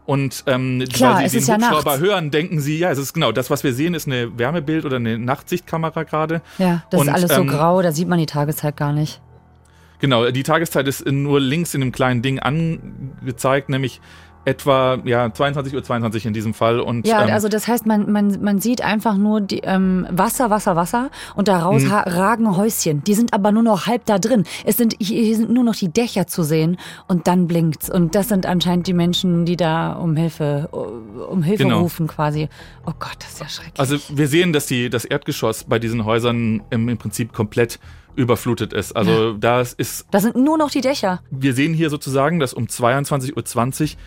Und 0.05 0.45
ähm, 0.47 0.85
Klar, 0.93 1.17
weil 1.17 1.29
sie 1.29 1.39
den 1.39 1.47
ja 1.47 1.69
Hubschrauber 1.69 1.99
hören, 1.99 2.31
denken 2.31 2.61
sie, 2.61 2.79
ja, 2.79 2.91
es 2.91 2.97
ist 2.97 3.13
genau, 3.13 3.33
das, 3.33 3.49
was 3.49 3.65
wir 3.65 3.73
sehen, 3.73 3.93
ist 3.93 4.07
eine 4.07 4.37
Wärmebild 4.39 4.85
oder 4.85 4.95
eine 4.95 5.19
Nachtsichtkamera 5.19 6.03
gerade. 6.03 6.41
Ja, 6.57 6.83
das 6.89 7.01
Und, 7.01 7.07
ist 7.07 7.13
alles 7.13 7.31
so 7.33 7.41
ähm, 7.41 7.47
grau, 7.47 7.81
da 7.81 7.91
sieht 7.91 8.07
man 8.07 8.17
die 8.17 8.25
Tageszeit 8.25 8.77
gar 8.77 8.93
nicht. 8.93 9.19
Genau, 9.99 10.29
die 10.29 10.43
Tageszeit 10.43 10.87
ist 10.87 11.05
nur 11.07 11.39
links 11.39 11.73
in 11.73 11.81
dem 11.81 11.91
kleinen 11.91 12.21
Ding 12.21 12.39
angezeigt, 12.39 13.69
nämlich 13.69 13.99
etwa 14.47 14.97
ja 15.03 15.31
22 15.31 15.75
Uhr 15.75 15.83
22 15.83 16.25
in 16.25 16.33
diesem 16.33 16.53
Fall 16.53 16.79
und 16.79 17.05
ja 17.05 17.25
ähm, 17.25 17.33
also 17.33 17.49
das 17.49 17.67
heißt 17.67 17.85
man 17.85 18.09
man 18.09 18.41
man 18.41 18.59
sieht 18.59 18.81
einfach 18.81 19.17
nur 19.17 19.41
die, 19.41 19.59
ähm, 19.59 20.07
Wasser 20.09 20.49
Wasser 20.49 20.77
Wasser 20.77 21.09
und 21.35 21.49
daraus 21.49 21.83
mhm. 21.83 21.91
ragen 21.91 22.55
Häuschen 22.55 23.03
die 23.03 23.13
sind 23.13 23.33
aber 23.33 23.51
nur 23.51 23.63
noch 23.63 23.87
halb 23.87 24.05
da 24.05 24.19
drin 24.19 24.45
es 24.63 24.77
sind 24.77 24.95
hier 24.99 25.35
sind 25.35 25.51
nur 25.51 25.65
noch 25.65 25.75
die 25.75 25.89
Dächer 25.89 26.27
zu 26.27 26.43
sehen 26.43 26.77
und 27.09 27.27
dann 27.27 27.47
blinkt's 27.47 27.89
und 27.89 28.15
das 28.15 28.29
sind 28.29 28.45
anscheinend 28.45 28.87
die 28.87 28.93
Menschen 28.93 29.45
die 29.45 29.57
da 29.57 29.91
um 29.91 30.15
Hilfe 30.15 30.69
um 31.29 31.43
Hilfe 31.43 31.63
genau. 31.63 31.81
rufen 31.81 32.07
quasi 32.07 32.47
oh 32.85 32.93
Gott 32.97 33.17
das 33.19 33.33
ist 33.33 33.39
ja 33.41 33.49
schrecklich 33.49 33.79
also 33.79 33.97
wir 34.07 34.29
sehen 34.29 34.53
dass 34.53 34.65
die 34.65 34.89
das 34.89 35.03
Erdgeschoss 35.03 35.65
bei 35.65 35.77
diesen 35.77 36.05
Häusern 36.05 36.63
im, 36.69 36.87
im 36.87 36.97
Prinzip 36.97 37.33
komplett 37.33 37.79
überflutet 38.15 38.73
ist. 38.73 38.95
Also 38.95 39.33
das 39.33 39.73
ist. 39.73 40.07
Das 40.09 40.23
sind 40.23 40.35
nur 40.35 40.57
noch 40.57 40.71
die 40.71 40.81
Dächer. 40.81 41.21
Wir 41.29 41.53
sehen 41.53 41.75
hier 41.75 41.91
sozusagen, 41.91 42.39
dass 42.39 42.51
um 42.51 42.65
22.20 42.65 43.35
Uhr 43.35 43.97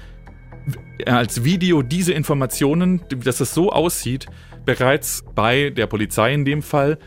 als 1.07 1.45
Video 1.45 1.83
diese 1.83 2.13
Informationen, 2.13 3.03
dass 3.25 3.41
es 3.41 3.55
so 3.55 3.71
aussieht, 3.73 4.27
bereits 4.65 5.25
bei 5.35 5.71
der 5.71 5.87
Polizei 5.87 6.35
in 6.35 6.45
dem 6.45 6.63
Fall 6.63 6.99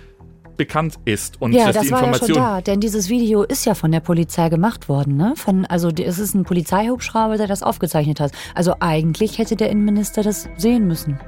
bekannt 0.58 0.95
ist 1.06 1.41
und 1.41 1.54
ja, 1.54 1.65
dass 1.67 1.76
das 1.76 1.84
die 1.84 1.89
Information 1.89 2.36
war 2.36 2.36
ja 2.36 2.43
schon 2.43 2.56
da, 2.56 2.62
denn 2.62 2.80
dieses 2.80 3.10
Video 3.10 3.43
ist 3.43 3.65
ja 3.65 3.73
von 3.73 3.91
der 3.91 4.02
Polizei 4.02 4.49
gemacht 4.49 4.88
worden, 4.88 5.17
ne? 5.17 5.34
Von 5.36 5.65
also 5.65 5.89
es 5.89 6.19
ist 6.19 6.36
ein 6.36 6.43
Polizeihubschrauber, 6.43 7.38
der 7.38 7.47
das 7.47 7.63
aufgezeichnet 7.63 8.19
hat. 8.19 8.32
Also 8.54 8.76
eigentlich 8.80 9.39
hätte 9.39 9.56
der 9.56 9.69
Innenminister 9.69 10.21
das 10.21 10.47
sehen 10.58 10.88
müssen. 10.88 11.19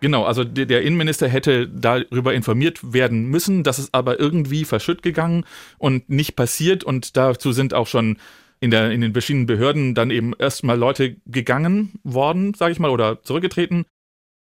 Genau, 0.00 0.24
also 0.24 0.42
der 0.42 0.82
Innenminister 0.82 1.28
hätte 1.28 1.68
darüber 1.68 2.34
informiert 2.34 2.92
werden 2.92 3.26
müssen, 3.26 3.62
das 3.62 3.78
ist 3.78 3.94
aber 3.94 4.18
irgendwie 4.18 4.64
verschütt 4.64 5.00
gegangen 5.00 5.44
und 5.78 6.10
nicht 6.10 6.34
passiert 6.34 6.82
und 6.82 7.16
dazu 7.16 7.52
sind 7.52 7.72
auch 7.72 7.86
schon 7.86 8.16
in, 8.62 8.70
der, 8.70 8.92
in 8.92 9.00
den 9.00 9.12
verschiedenen 9.12 9.46
Behörden 9.46 9.94
dann 9.96 10.10
eben 10.10 10.34
erstmal 10.38 10.78
Leute 10.78 11.16
gegangen 11.26 11.98
worden, 12.04 12.54
sage 12.54 12.70
ich 12.70 12.78
mal, 12.78 12.90
oder 12.90 13.20
zurückgetreten. 13.22 13.86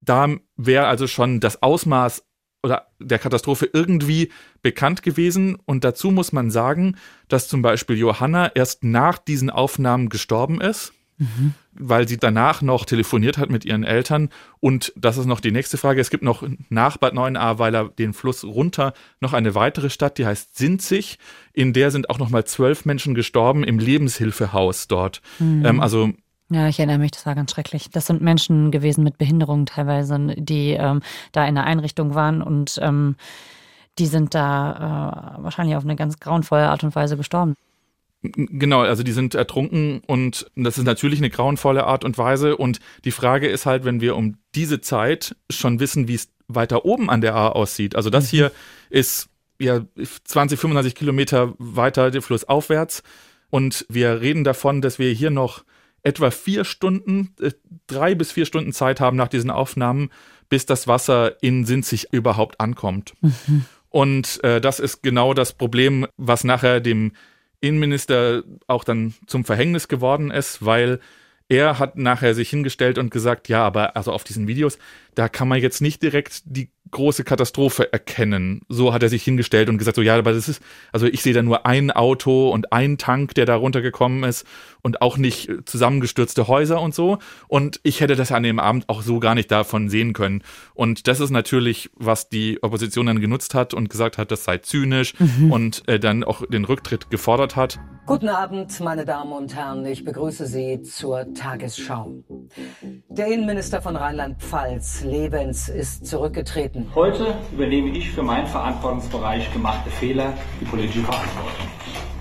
Da 0.05 0.29
wäre 0.55 0.85
also 0.85 1.07
schon 1.07 1.39
das 1.39 1.63
Ausmaß 1.63 2.23
oder 2.61 2.89
der 2.99 3.17
Katastrophe 3.17 3.67
irgendwie 3.73 4.31
bekannt 4.61 5.01
gewesen. 5.01 5.57
Und 5.65 5.83
dazu 5.83 6.11
muss 6.11 6.31
man 6.31 6.51
sagen, 6.51 6.95
dass 7.27 7.47
zum 7.47 7.63
Beispiel 7.63 7.97
Johanna 7.97 8.51
erst 8.53 8.83
nach 8.83 9.17
diesen 9.17 9.49
Aufnahmen 9.49 10.09
gestorben 10.09 10.61
ist. 10.61 10.93
Mhm 11.23 11.53
weil 11.75 12.07
sie 12.07 12.17
danach 12.17 12.61
noch 12.61 12.85
telefoniert 12.85 13.37
hat 13.37 13.49
mit 13.49 13.65
ihren 13.65 13.83
Eltern. 13.83 14.29
Und 14.59 14.93
das 14.95 15.17
ist 15.17 15.25
noch 15.25 15.39
die 15.39 15.51
nächste 15.51 15.77
Frage. 15.77 16.01
Es 16.01 16.09
gibt 16.09 16.23
noch 16.23 16.43
nach 16.69 16.97
Bad 16.97 17.13
Neuenahr, 17.13 17.55
den 17.89 18.13
Fluss 18.13 18.43
runter, 18.43 18.93
noch 19.19 19.33
eine 19.33 19.55
weitere 19.55 19.89
Stadt, 19.89 20.17
die 20.17 20.25
heißt 20.25 20.57
Sinzig. 20.57 21.17
In 21.51 21.73
der 21.73 21.91
sind 21.91 22.09
auch 22.09 22.19
noch 22.19 22.29
mal 22.29 22.45
zwölf 22.45 22.85
Menschen 22.85 23.15
gestorben 23.15 23.63
im 23.63 23.79
Lebenshilfehaus 23.79 24.87
dort. 24.87 25.21
Mhm. 25.39 25.65
Ähm, 25.65 25.79
also 25.81 26.09
ja, 26.49 26.67
ich 26.67 26.77
erinnere 26.77 26.99
mich, 26.99 27.11
das 27.11 27.25
war 27.25 27.33
ganz 27.33 27.51
schrecklich. 27.51 27.89
Das 27.89 28.05
sind 28.05 28.21
Menschen 28.21 28.69
gewesen 28.69 29.03
mit 29.03 29.17
Behinderungen 29.17 29.65
teilweise, 29.65 30.35
die 30.37 30.71
ähm, 30.71 31.01
da 31.31 31.45
in 31.47 31.55
der 31.55 31.63
Einrichtung 31.63 32.13
waren 32.13 32.43
und 32.43 32.77
ähm, 32.81 33.15
die 33.97 34.05
sind 34.05 34.35
da 34.35 35.37
äh, 35.39 35.43
wahrscheinlich 35.43 35.75
auf 35.75 35.83
eine 35.83 35.95
ganz 35.95 36.19
grauenvolle 36.19 36.69
Art 36.69 36.83
und 36.83 36.95
Weise 36.95 37.17
gestorben. 37.17 37.55
Genau, 38.23 38.81
also 38.81 39.03
die 39.03 39.11
sind 39.11 39.35
ertrunken 39.35 40.01
und 40.07 40.49
das 40.55 40.77
ist 40.77 40.85
natürlich 40.85 41.19
eine 41.19 41.29
grauenvolle 41.29 41.83
Art 41.83 42.05
und 42.05 42.17
Weise. 42.17 42.55
Und 42.55 42.79
die 43.03 43.11
Frage 43.11 43.47
ist 43.49 43.65
halt, 43.65 43.83
wenn 43.83 43.99
wir 43.99 44.15
um 44.15 44.37
diese 44.55 44.79
Zeit 44.79 45.35
schon 45.49 45.81
wissen, 45.81 46.07
wie 46.07 46.15
es 46.15 46.29
weiter 46.47 46.85
oben 46.85 47.09
an 47.09 47.19
der 47.19 47.35
A 47.35 47.49
aussieht. 47.49 47.95
Also 47.97 48.09
das 48.09 48.25
mhm. 48.25 48.29
hier 48.29 48.51
ist 48.89 49.27
ja 49.59 49.81
20, 50.23 50.57
25 50.57 50.95
Kilometer 50.95 51.53
weiter 51.57 52.11
den 52.11 52.21
Fluss 52.21 52.45
aufwärts. 52.45 53.03
Und 53.49 53.85
wir 53.89 54.21
reden 54.21 54.45
davon, 54.45 54.81
dass 54.81 54.99
wir 54.99 55.11
hier 55.11 55.29
noch 55.29 55.63
etwa 56.01 56.31
vier 56.31 56.63
Stunden, 56.63 57.33
äh, 57.41 57.51
drei 57.87 58.15
bis 58.15 58.31
vier 58.31 58.45
Stunden 58.45 58.71
Zeit 58.71 59.01
haben 59.01 59.17
nach 59.17 59.27
diesen 59.27 59.49
Aufnahmen, 59.49 60.11
bis 60.49 60.65
das 60.65 60.87
Wasser 60.87 61.41
in 61.41 61.65
Sinzig 61.65 62.07
überhaupt 62.11 62.59
ankommt. 62.61 63.13
Mhm. 63.21 63.65
Und 63.89 64.43
äh, 64.43 64.59
das 64.59 64.79
ist 64.79 65.03
genau 65.03 65.33
das 65.33 65.53
Problem, 65.53 66.07
was 66.17 66.43
nachher 66.43 66.79
dem 66.79 67.11
Innenminister 67.63 68.43
auch 68.67 68.83
dann 68.83 69.13
zum 69.25 69.45
Verhängnis 69.45 69.87
geworden 69.87 70.31
ist, 70.31 70.65
weil 70.65 70.99
er 71.47 71.79
hat 71.79 71.97
nachher 71.97 72.35
sich 72.35 72.49
hingestellt 72.49 72.97
und 72.97 73.09
gesagt, 73.09 73.47
ja, 73.47 73.63
aber 73.63 73.95
also 73.95 74.11
auf 74.11 74.23
diesen 74.23 74.47
Videos, 74.47 74.77
da 75.15 75.29
kann 75.29 75.47
man 75.47 75.61
jetzt 75.61 75.81
nicht 75.81 76.01
direkt 76.01 76.41
die 76.45 76.69
große 76.91 77.23
Katastrophe 77.23 77.91
erkennen. 77.91 78.61
So 78.69 78.93
hat 78.93 79.03
er 79.03 79.09
sich 79.09 79.23
hingestellt 79.23 79.69
und 79.69 79.77
gesagt, 79.77 79.95
so 79.95 80.01
ja, 80.01 80.15
aber 80.15 80.33
das 80.33 80.47
ist, 80.47 80.61
also 80.91 81.05
ich 81.05 81.21
sehe 81.21 81.33
da 81.33 81.41
nur 81.41 81.65
ein 81.65 81.91
Auto 81.91 82.49
und 82.49 82.71
ein 82.71 82.97
Tank, 82.97 83.33
der 83.35 83.45
da 83.45 83.55
runtergekommen 83.55 84.23
ist 84.23 84.45
und 84.81 85.01
auch 85.01 85.17
nicht 85.17 85.49
zusammengestürzte 85.65 86.47
Häuser 86.47 86.81
und 86.81 86.93
so. 86.93 87.17
Und 87.47 87.79
ich 87.83 88.01
hätte 88.01 88.15
das 88.15 88.31
an 88.31 88.43
dem 88.43 88.59
Abend 88.59 88.89
auch 88.89 89.01
so 89.01 89.19
gar 89.19 89.33
nicht 89.33 89.49
davon 89.49 89.89
sehen 89.89 90.13
können. 90.13 90.43
Und 90.73 91.07
das 91.07 91.19
ist 91.19 91.31
natürlich, 91.31 91.89
was 91.95 92.29
die 92.29 92.61
Opposition 92.61 93.07
dann 93.07 93.21
genutzt 93.21 93.55
hat 93.55 93.73
und 93.73 93.89
gesagt 93.89 94.17
hat, 94.17 94.31
das 94.31 94.43
sei 94.43 94.59
zynisch 94.59 95.13
mhm. 95.19 95.51
und 95.51 95.87
äh, 95.87 95.99
dann 95.99 96.23
auch 96.23 96.45
den 96.45 96.65
Rücktritt 96.65 97.09
gefordert 97.09 97.55
hat. 97.55 97.79
Guten 98.05 98.27
Abend, 98.27 98.77
meine 98.81 99.05
Damen 99.05 99.31
und 99.31 99.55
Herren. 99.55 99.85
Ich 99.85 100.03
begrüße 100.03 100.45
Sie 100.45 100.81
zur 100.81 101.33
Tagesschau. 101.33 102.21
Der 103.07 103.27
Innenminister 103.27 103.81
von 103.81 103.95
Rheinland-Pfalz, 103.95 105.05
Lebens, 105.05 105.69
ist 105.69 106.05
zurückgetreten. 106.05 106.72
Heute 106.95 107.35
übernehme 107.51 107.91
ich 107.91 108.09
für 108.09 108.23
meinen 108.23 108.47
Verantwortungsbereich 108.47 109.51
gemachte 109.53 109.91
Fehler 109.91 110.33
die 110.59 110.65
politische 110.65 111.03
Verantwortung. 111.03 111.67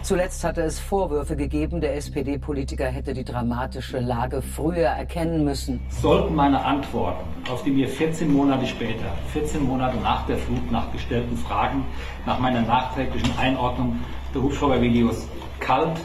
Zuletzt 0.03 0.45
hatte 0.45 0.61
es 0.61 0.79
Vorwürfe 0.79 1.37
gegeben, 1.37 1.81
der 1.81 1.97
SPD-Politiker 1.97 2.87
hätte 2.87 3.15
die 3.15 3.25
dramatische 3.25 3.99
Lage 3.99 4.43
früher 4.43 4.89
erkennen 4.89 5.45
müssen. 5.45 5.81
Sollten 5.89 6.35
meine 6.35 6.63
Antworten 6.63 7.25
auf 7.51 7.63
die 7.63 7.71
mir 7.71 7.89
14 7.89 8.31
Monate 8.31 8.67
später, 8.67 9.07
14 9.33 9.65
Monate 9.65 9.97
nach 9.99 10.27
der 10.27 10.37
Flut, 10.37 10.71
nach 10.71 10.93
gestellten 10.93 11.37
Fragen, 11.39 11.87
nach 12.27 12.39
meiner 12.39 12.61
nachträglichen 12.61 13.31
Einordnung 13.39 14.01
der 14.35 14.43
Hubschraubervideos 14.43 15.29
kalt, 15.61 15.99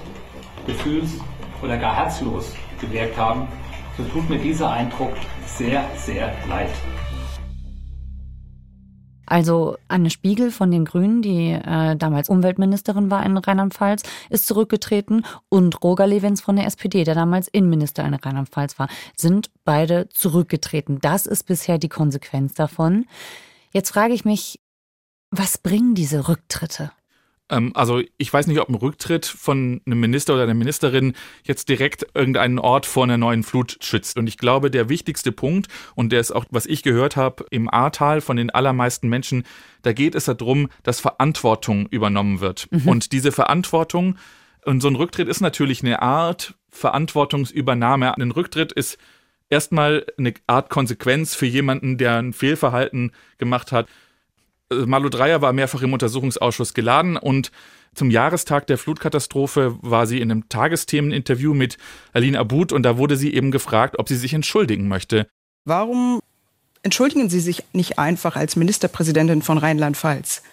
gefühls- 0.65 1.19
oder 1.61 1.77
gar 1.77 1.95
herzlos 1.95 2.53
gewirkt 2.79 3.17
haben, 3.17 3.47
so 3.97 4.03
tut 4.03 4.29
mir 4.29 4.37
dieser 4.37 4.71
Eindruck 4.71 5.13
sehr, 5.45 5.83
sehr 5.97 6.31
leid. 6.47 6.69
Also 9.27 9.77
Anne 9.89 10.09
Spiegel 10.09 10.51
von 10.51 10.71
den 10.71 10.85
Grünen, 10.85 11.21
die 11.21 11.51
äh, 11.51 11.95
damals 11.95 12.29
Umweltministerin 12.29 13.11
war 13.11 13.25
in 13.25 13.37
Rheinland-Pfalz, 13.37 14.03
ist 14.29 14.47
zurückgetreten 14.47 15.25
und 15.49 15.83
Roger 15.83 16.07
Levens 16.07 16.41
von 16.41 16.55
der 16.55 16.65
SPD, 16.65 17.03
der 17.03 17.13
damals 17.13 17.47
Innenminister 17.47 18.05
in 18.05 18.13
Rheinland-Pfalz 18.13 18.79
war, 18.79 18.87
sind 19.15 19.51
beide 19.65 20.07
zurückgetreten. 20.09 20.99
Das 21.01 21.25
ist 21.25 21.43
bisher 21.43 21.77
die 21.77 21.89
Konsequenz 21.89 22.53
davon. 22.53 23.05
Jetzt 23.73 23.91
frage 23.91 24.13
ich 24.13 24.23
mich, 24.23 24.61
was 25.29 25.57
bringen 25.57 25.93
diese 25.93 26.29
Rücktritte? 26.29 26.91
Ähm, 27.49 27.71
also 27.75 28.01
ich 28.17 28.31
weiß 28.31 28.47
nicht, 28.47 28.59
ob 28.59 28.69
ein 28.69 28.75
Rücktritt 28.75 29.25
von 29.25 29.81
einem 29.85 29.99
Minister 29.99 30.33
oder 30.33 30.43
einer 30.43 30.53
Ministerin 30.53 31.13
jetzt 31.43 31.69
direkt 31.69 32.07
irgendeinen 32.13 32.59
Ort 32.59 32.85
vor 32.85 33.03
einer 33.03 33.17
neuen 33.17 33.43
Flut 33.43 33.77
schützt. 33.81 34.17
Und 34.17 34.27
ich 34.27 34.37
glaube, 34.37 34.71
der 34.71 34.89
wichtigste 34.89 35.31
Punkt, 35.31 35.67
und 35.95 36.11
der 36.11 36.19
ist 36.19 36.31
auch, 36.31 36.45
was 36.49 36.65
ich 36.65 36.83
gehört 36.83 37.15
habe, 37.15 37.45
im 37.49 37.69
Ahrtal 37.69 38.21
von 38.21 38.37
den 38.37 38.49
allermeisten 38.49 39.07
Menschen, 39.09 39.43
da 39.81 39.93
geht 39.93 40.15
es 40.15 40.25
darum, 40.25 40.69
dass 40.83 40.99
Verantwortung 40.99 41.87
übernommen 41.87 42.39
wird. 42.39 42.67
Mhm. 42.71 42.87
Und 42.87 43.11
diese 43.11 43.31
Verantwortung, 43.31 44.17
und 44.65 44.81
so 44.81 44.89
ein 44.89 44.95
Rücktritt 44.95 45.29
ist 45.29 45.39
natürlich 45.39 45.81
eine 45.81 46.01
Art 46.01 46.55
Verantwortungsübernahme. 46.71 48.17
Ein 48.17 48.31
Rücktritt 48.31 48.73
ist 48.73 48.97
erstmal 49.49 50.05
eine 50.17 50.33
Art 50.45 50.69
Konsequenz 50.69 51.35
für 51.35 51.45
jemanden, 51.45 51.97
der 51.97 52.17
ein 52.17 52.33
Fehlverhalten 52.33 53.11
gemacht 53.37 53.71
hat. 53.71 53.87
Malu 54.69 55.09
Dreyer 55.09 55.41
war 55.41 55.53
mehrfach 55.53 55.81
im 55.81 55.93
Untersuchungsausschuss 55.93 56.73
geladen 56.73 57.17
und 57.17 57.51
zum 57.95 58.11
Jahrestag 58.11 58.67
der 58.67 58.77
Flutkatastrophe 58.77 59.77
war 59.81 60.05
sie 60.05 60.19
in 60.19 60.31
einem 60.31 60.49
Tagesthemeninterview 60.49 61.53
mit 61.53 61.77
Aline 62.13 62.37
Abud 62.37 62.73
und 62.73 62.83
da 62.83 62.97
wurde 62.97 63.15
sie 63.15 63.33
eben 63.33 63.51
gefragt, 63.51 63.97
ob 63.97 64.07
sie 64.07 64.15
sich 64.15 64.33
entschuldigen 64.33 64.87
möchte. 64.87 65.27
Warum 65.65 66.21
entschuldigen 66.83 67.29
Sie 67.29 67.39
sich 67.39 67.63
nicht 67.73 67.97
einfach 67.97 68.35
als 68.35 68.55
Ministerpräsidentin 68.55 69.41
von 69.41 69.57
Rheinland-Pfalz? 69.57 70.43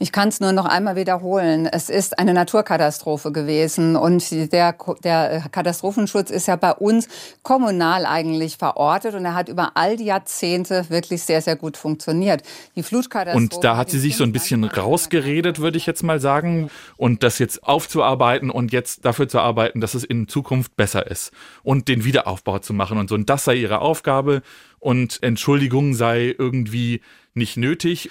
Ich 0.00 0.12
kann 0.12 0.28
es 0.28 0.38
nur 0.38 0.52
noch 0.52 0.64
einmal 0.64 0.94
wiederholen. 0.94 1.66
Es 1.66 1.90
ist 1.90 2.20
eine 2.20 2.32
Naturkatastrophe 2.32 3.32
gewesen 3.32 3.96
und 3.96 4.30
der, 4.52 4.76
der 5.02 5.48
Katastrophenschutz 5.50 6.30
ist 6.30 6.46
ja 6.46 6.54
bei 6.54 6.72
uns 6.72 7.08
kommunal 7.42 8.06
eigentlich 8.06 8.58
verortet 8.58 9.14
und 9.14 9.24
er 9.24 9.34
hat 9.34 9.48
über 9.48 9.72
all 9.74 9.96
die 9.96 10.04
Jahrzehnte 10.04 10.88
wirklich 10.88 11.24
sehr, 11.24 11.42
sehr 11.42 11.56
gut 11.56 11.76
funktioniert. 11.76 12.44
Die 12.76 12.84
Flutkatastrophe. 12.84 13.56
Und 13.56 13.64
da 13.64 13.76
hat 13.76 13.90
sie 13.90 13.98
sich 13.98 14.16
so 14.16 14.22
ein 14.22 14.30
bisschen 14.30 14.62
rausgeredet, 14.62 15.58
würde 15.58 15.78
ich 15.78 15.86
jetzt 15.86 16.04
mal 16.04 16.20
sagen, 16.20 16.70
und 16.96 17.24
das 17.24 17.40
jetzt 17.40 17.64
aufzuarbeiten 17.64 18.50
und 18.50 18.72
jetzt 18.72 19.04
dafür 19.04 19.28
zu 19.28 19.40
arbeiten, 19.40 19.80
dass 19.80 19.94
es 19.94 20.04
in 20.04 20.28
Zukunft 20.28 20.76
besser 20.76 21.10
ist 21.10 21.32
und 21.64 21.88
den 21.88 22.04
Wiederaufbau 22.04 22.60
zu 22.60 22.72
machen 22.72 22.98
und 22.98 23.08
so. 23.08 23.16
Und 23.16 23.28
das 23.28 23.44
sei 23.44 23.56
ihre 23.56 23.80
Aufgabe 23.80 24.42
und 24.78 25.20
Entschuldigung 25.22 25.94
sei 25.94 26.34
irgendwie 26.38 27.00
nicht 27.34 27.56
nötig. 27.56 28.10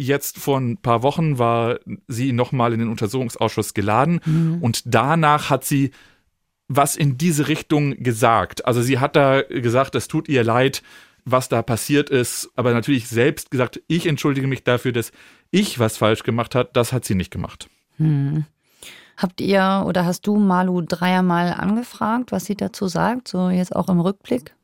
Jetzt 0.00 0.38
vor 0.38 0.58
ein 0.58 0.78
paar 0.78 1.02
Wochen 1.02 1.38
war 1.38 1.78
sie 2.08 2.32
nochmal 2.32 2.72
in 2.72 2.80
den 2.80 2.88
Untersuchungsausschuss 2.88 3.74
geladen 3.74 4.20
mhm. 4.24 4.58
und 4.62 4.82
danach 4.86 5.50
hat 5.50 5.64
sie 5.64 5.90
was 6.68 6.96
in 6.96 7.18
diese 7.18 7.48
Richtung 7.48 7.96
gesagt. 8.02 8.64
Also 8.64 8.80
sie 8.80 9.00
hat 9.00 9.16
da 9.16 9.42
gesagt, 9.42 9.96
es 9.96 10.06
tut 10.06 10.28
ihr 10.28 10.44
leid, 10.44 10.82
was 11.24 11.48
da 11.48 11.62
passiert 11.62 12.08
ist, 12.10 12.48
aber 12.54 12.72
natürlich 12.72 13.08
selbst 13.08 13.50
gesagt, 13.50 13.82
ich 13.88 14.06
entschuldige 14.06 14.46
mich 14.46 14.62
dafür, 14.62 14.92
dass 14.92 15.12
ich 15.50 15.78
was 15.78 15.96
falsch 15.96 16.22
gemacht 16.22 16.54
habe. 16.54 16.70
Das 16.72 16.92
hat 16.92 17.04
sie 17.04 17.16
nicht 17.16 17.30
gemacht. 17.30 17.68
Hm. 17.96 18.44
Habt 19.16 19.40
ihr 19.40 19.82
oder 19.84 20.06
hast 20.06 20.26
du 20.26 20.36
Malu 20.36 20.80
Dreier 20.80 21.28
angefragt, 21.28 22.32
was 22.32 22.46
sie 22.46 22.54
dazu 22.54 22.86
sagt, 22.86 23.28
so 23.28 23.50
jetzt 23.50 23.74
auch 23.74 23.88
im 23.88 24.00
Rückblick? 24.00 24.54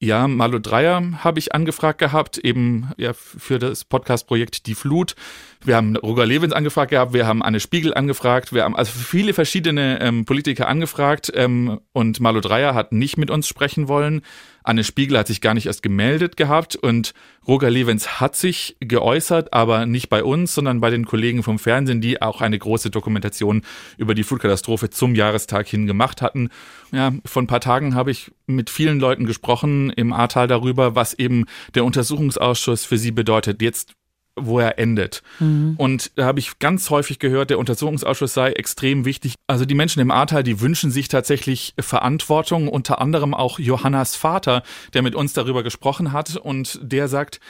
Ja, 0.00 0.28
Malo 0.28 0.60
Dreier 0.60 1.24
habe 1.24 1.40
ich 1.40 1.56
angefragt 1.56 1.98
gehabt, 1.98 2.38
eben 2.38 2.92
ja, 2.98 3.12
für 3.14 3.58
das 3.58 3.84
Podcast-Projekt 3.84 4.68
Die 4.68 4.76
Flut. 4.76 5.16
Wir 5.64 5.74
haben 5.74 5.96
Roger 5.96 6.24
Levens 6.24 6.52
angefragt 6.52 6.92
gehabt, 6.92 7.12
wir 7.12 7.26
haben 7.26 7.42
Anne 7.42 7.58
Spiegel 7.58 7.92
angefragt, 7.92 8.52
wir 8.52 8.62
haben 8.62 8.76
also 8.76 8.92
viele 8.92 9.34
verschiedene 9.34 10.00
ähm, 10.00 10.24
Politiker 10.24 10.68
angefragt 10.68 11.32
ähm, 11.34 11.80
und 11.92 12.20
Malo 12.20 12.38
Dreier 12.38 12.76
hat 12.76 12.92
nicht 12.92 13.16
mit 13.16 13.28
uns 13.28 13.48
sprechen 13.48 13.88
wollen. 13.88 14.22
Anne 14.68 14.84
Spiegel 14.84 15.16
hat 15.16 15.28
sich 15.28 15.40
gar 15.40 15.54
nicht 15.54 15.64
erst 15.64 15.82
gemeldet 15.82 16.36
gehabt 16.36 16.76
und 16.76 17.14
Roger 17.46 17.70
Levens 17.70 18.20
hat 18.20 18.36
sich 18.36 18.76
geäußert, 18.80 19.54
aber 19.54 19.86
nicht 19.86 20.10
bei 20.10 20.22
uns, 20.22 20.54
sondern 20.54 20.80
bei 20.80 20.90
den 20.90 21.06
Kollegen 21.06 21.42
vom 21.42 21.58
Fernsehen, 21.58 22.02
die 22.02 22.20
auch 22.20 22.42
eine 22.42 22.58
große 22.58 22.90
Dokumentation 22.90 23.62
über 23.96 24.14
die 24.14 24.24
Flutkatastrophe 24.24 24.90
zum 24.90 25.14
Jahrestag 25.14 25.66
hin 25.66 25.86
gemacht 25.86 26.20
hatten. 26.20 26.50
Ja, 26.92 27.14
vor 27.24 27.40
ein 27.40 27.46
paar 27.46 27.62
Tagen 27.62 27.94
habe 27.94 28.10
ich 28.10 28.30
mit 28.46 28.68
vielen 28.68 29.00
Leuten 29.00 29.24
gesprochen 29.24 29.88
im 29.88 30.12
Ahrtal 30.12 30.48
darüber, 30.48 30.94
was 30.94 31.14
eben 31.14 31.46
der 31.74 31.86
Untersuchungsausschuss 31.86 32.84
für 32.84 32.98
sie 32.98 33.10
bedeutet. 33.10 33.62
Jetzt 33.62 33.94
wo 34.46 34.58
er 34.58 34.78
endet. 34.78 35.22
Mhm. 35.38 35.74
Und 35.76 36.12
da 36.16 36.24
habe 36.24 36.38
ich 36.38 36.58
ganz 36.58 36.90
häufig 36.90 37.18
gehört, 37.18 37.50
der 37.50 37.58
Untersuchungsausschuss 37.58 38.34
sei 38.34 38.52
extrem 38.52 39.04
wichtig. 39.04 39.34
Also 39.46 39.64
die 39.64 39.74
Menschen 39.74 40.00
im 40.00 40.10
Ahrtal, 40.10 40.42
die 40.42 40.60
wünschen 40.60 40.90
sich 40.90 41.08
tatsächlich 41.08 41.74
Verantwortung, 41.78 42.68
unter 42.68 43.00
anderem 43.00 43.34
auch 43.34 43.58
Johannas 43.58 44.16
Vater, 44.16 44.62
der 44.94 45.02
mit 45.02 45.14
uns 45.14 45.32
darüber 45.32 45.62
gesprochen 45.62 46.12
hat 46.12 46.36
und 46.36 46.78
der 46.82 47.08
sagt, 47.08 47.40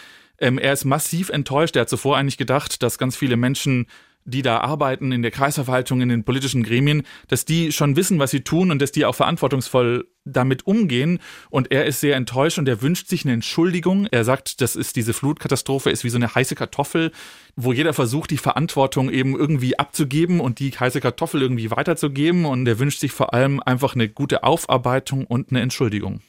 ähm, 0.40 0.58
er 0.58 0.72
ist 0.72 0.84
massiv 0.84 1.30
enttäuscht. 1.30 1.76
Er 1.76 1.82
hat 1.82 1.88
zuvor 1.88 2.16
eigentlich 2.16 2.38
gedacht, 2.38 2.82
dass 2.82 2.98
ganz 2.98 3.16
viele 3.16 3.36
Menschen 3.36 3.86
die 4.28 4.42
da 4.42 4.58
arbeiten 4.60 5.12
in 5.12 5.22
der 5.22 5.30
Kreisverwaltung, 5.30 6.00
in 6.00 6.08
den 6.08 6.24
politischen 6.24 6.62
Gremien, 6.62 7.02
dass 7.28 7.44
die 7.44 7.72
schon 7.72 7.96
wissen, 7.96 8.18
was 8.18 8.30
sie 8.30 8.42
tun 8.42 8.70
und 8.70 8.80
dass 8.80 8.92
die 8.92 9.04
auch 9.04 9.14
verantwortungsvoll 9.14 10.06
damit 10.24 10.66
umgehen. 10.66 11.18
Und 11.50 11.72
er 11.72 11.86
ist 11.86 12.00
sehr 12.00 12.16
enttäuscht 12.16 12.58
und 12.58 12.68
er 12.68 12.82
wünscht 12.82 13.08
sich 13.08 13.24
eine 13.24 13.32
Entschuldigung. 13.32 14.06
Er 14.10 14.24
sagt, 14.24 14.60
das 14.60 14.76
ist 14.76 14.96
diese 14.96 15.14
Flutkatastrophe, 15.14 15.90
ist 15.90 16.04
wie 16.04 16.10
so 16.10 16.18
eine 16.18 16.34
heiße 16.34 16.54
Kartoffel, 16.54 17.12
wo 17.56 17.72
jeder 17.72 17.94
versucht, 17.94 18.30
die 18.30 18.36
Verantwortung 18.36 19.10
eben 19.10 19.34
irgendwie 19.34 19.78
abzugeben 19.78 20.40
und 20.40 20.58
die 20.58 20.70
heiße 20.70 21.00
Kartoffel 21.00 21.42
irgendwie 21.42 21.70
weiterzugeben. 21.70 22.44
Und 22.44 22.66
er 22.68 22.78
wünscht 22.78 23.00
sich 23.00 23.12
vor 23.12 23.32
allem 23.32 23.60
einfach 23.60 23.94
eine 23.94 24.08
gute 24.08 24.42
Aufarbeitung 24.44 25.24
und 25.24 25.50
eine 25.50 25.60
Entschuldigung. 25.62 26.20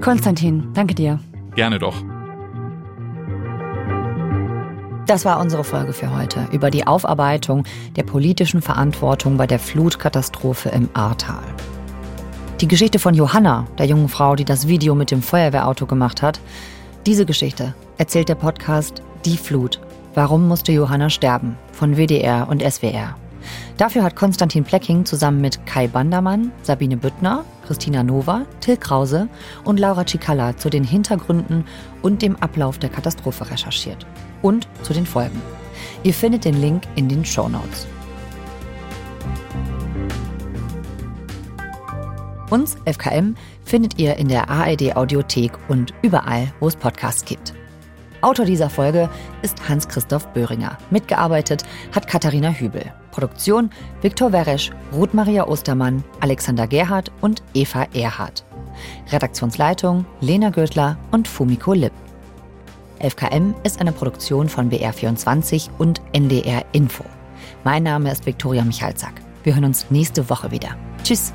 Konstantin, 0.00 0.68
danke 0.74 0.94
dir. 0.94 1.20
Gerne 1.54 1.78
doch. 1.78 2.02
Das 5.10 5.24
war 5.24 5.40
unsere 5.40 5.64
Folge 5.64 5.92
für 5.92 6.16
heute 6.16 6.46
über 6.52 6.70
die 6.70 6.86
Aufarbeitung 6.86 7.64
der 7.96 8.04
politischen 8.04 8.62
Verantwortung 8.62 9.38
bei 9.38 9.48
der 9.48 9.58
Flutkatastrophe 9.58 10.68
im 10.68 10.88
Ahrtal. 10.94 11.42
Die 12.60 12.68
Geschichte 12.68 13.00
von 13.00 13.14
Johanna, 13.14 13.66
der 13.76 13.86
jungen 13.86 14.08
Frau, 14.08 14.36
die 14.36 14.44
das 14.44 14.68
Video 14.68 14.94
mit 14.94 15.10
dem 15.10 15.20
Feuerwehrauto 15.20 15.86
gemacht 15.86 16.22
hat, 16.22 16.38
diese 17.06 17.26
Geschichte 17.26 17.74
erzählt 17.98 18.28
der 18.28 18.36
Podcast 18.36 19.02
Die 19.24 19.36
Flut. 19.36 19.80
Warum 20.14 20.46
musste 20.46 20.70
Johanna 20.70 21.10
sterben? 21.10 21.58
von 21.72 21.96
WDR 21.96 22.46
und 22.48 22.62
SWR. 22.62 23.16
Dafür 23.76 24.02
hat 24.02 24.16
Konstantin 24.16 24.64
Plecking 24.64 25.04
zusammen 25.04 25.40
mit 25.40 25.64
Kai 25.66 25.88
Bandermann, 25.88 26.52
Sabine 26.62 26.96
Büttner, 26.96 27.44
Christina 27.66 28.02
Nova, 28.02 28.46
Till 28.60 28.76
Krause 28.76 29.28
und 29.64 29.80
Laura 29.80 30.06
Cicalla 30.06 30.56
zu 30.56 30.70
den 30.70 30.84
Hintergründen 30.84 31.64
und 32.02 32.22
dem 32.22 32.36
Ablauf 32.36 32.78
der 32.78 32.90
Katastrophe 32.90 33.50
recherchiert 33.50 34.06
und 34.42 34.68
zu 34.82 34.92
den 34.92 35.06
Folgen. 35.06 35.40
Ihr 36.02 36.14
findet 36.14 36.44
den 36.44 36.60
Link 36.60 36.82
in 36.96 37.08
den 37.08 37.24
Show 37.24 37.48
Notes. 37.48 37.86
Uns, 42.50 42.76
FKM, 42.84 43.36
findet 43.64 43.98
ihr 43.98 44.16
in 44.16 44.26
der 44.26 44.50
ARD 44.50 44.96
Audiothek 44.96 45.52
und 45.68 45.94
überall, 46.02 46.52
wo 46.58 46.66
es 46.66 46.74
Podcasts 46.74 47.24
gibt. 47.24 47.54
Autor 48.22 48.44
dieser 48.44 48.68
Folge 48.68 49.08
ist 49.42 49.68
Hans-Christoph 49.68 50.26
Böhringer. 50.32 50.76
Mitgearbeitet 50.90 51.64
hat 51.94 52.06
Katharina 52.08 52.50
Hübel. 52.50 52.92
Produktion 53.10 53.70
Viktor 54.02 54.32
Weresch, 54.32 54.70
Ruth 54.92 55.14
Maria 55.14 55.46
Ostermann, 55.46 56.04
Alexander 56.20 56.66
Gerhardt 56.66 57.10
und 57.20 57.42
Eva 57.54 57.86
Erhardt. 57.92 58.44
Redaktionsleitung 59.10 60.06
Lena 60.20 60.50
Gürtler 60.50 60.98
und 61.10 61.28
Fumiko 61.28 61.72
Lipp. 61.72 61.92
11KM 63.00 63.54
ist 63.62 63.80
eine 63.80 63.92
Produktion 63.92 64.48
von 64.48 64.70
BR24 64.70 65.70
und 65.78 66.02
NDR 66.12 66.64
Info. 66.72 67.04
Mein 67.64 67.82
Name 67.82 68.10
ist 68.12 68.26
Viktoria 68.26 68.62
Michalzack. 68.64 69.14
Wir 69.42 69.54
hören 69.54 69.64
uns 69.64 69.90
nächste 69.90 70.28
Woche 70.28 70.50
wieder. 70.50 70.76
Tschüss. 71.02 71.32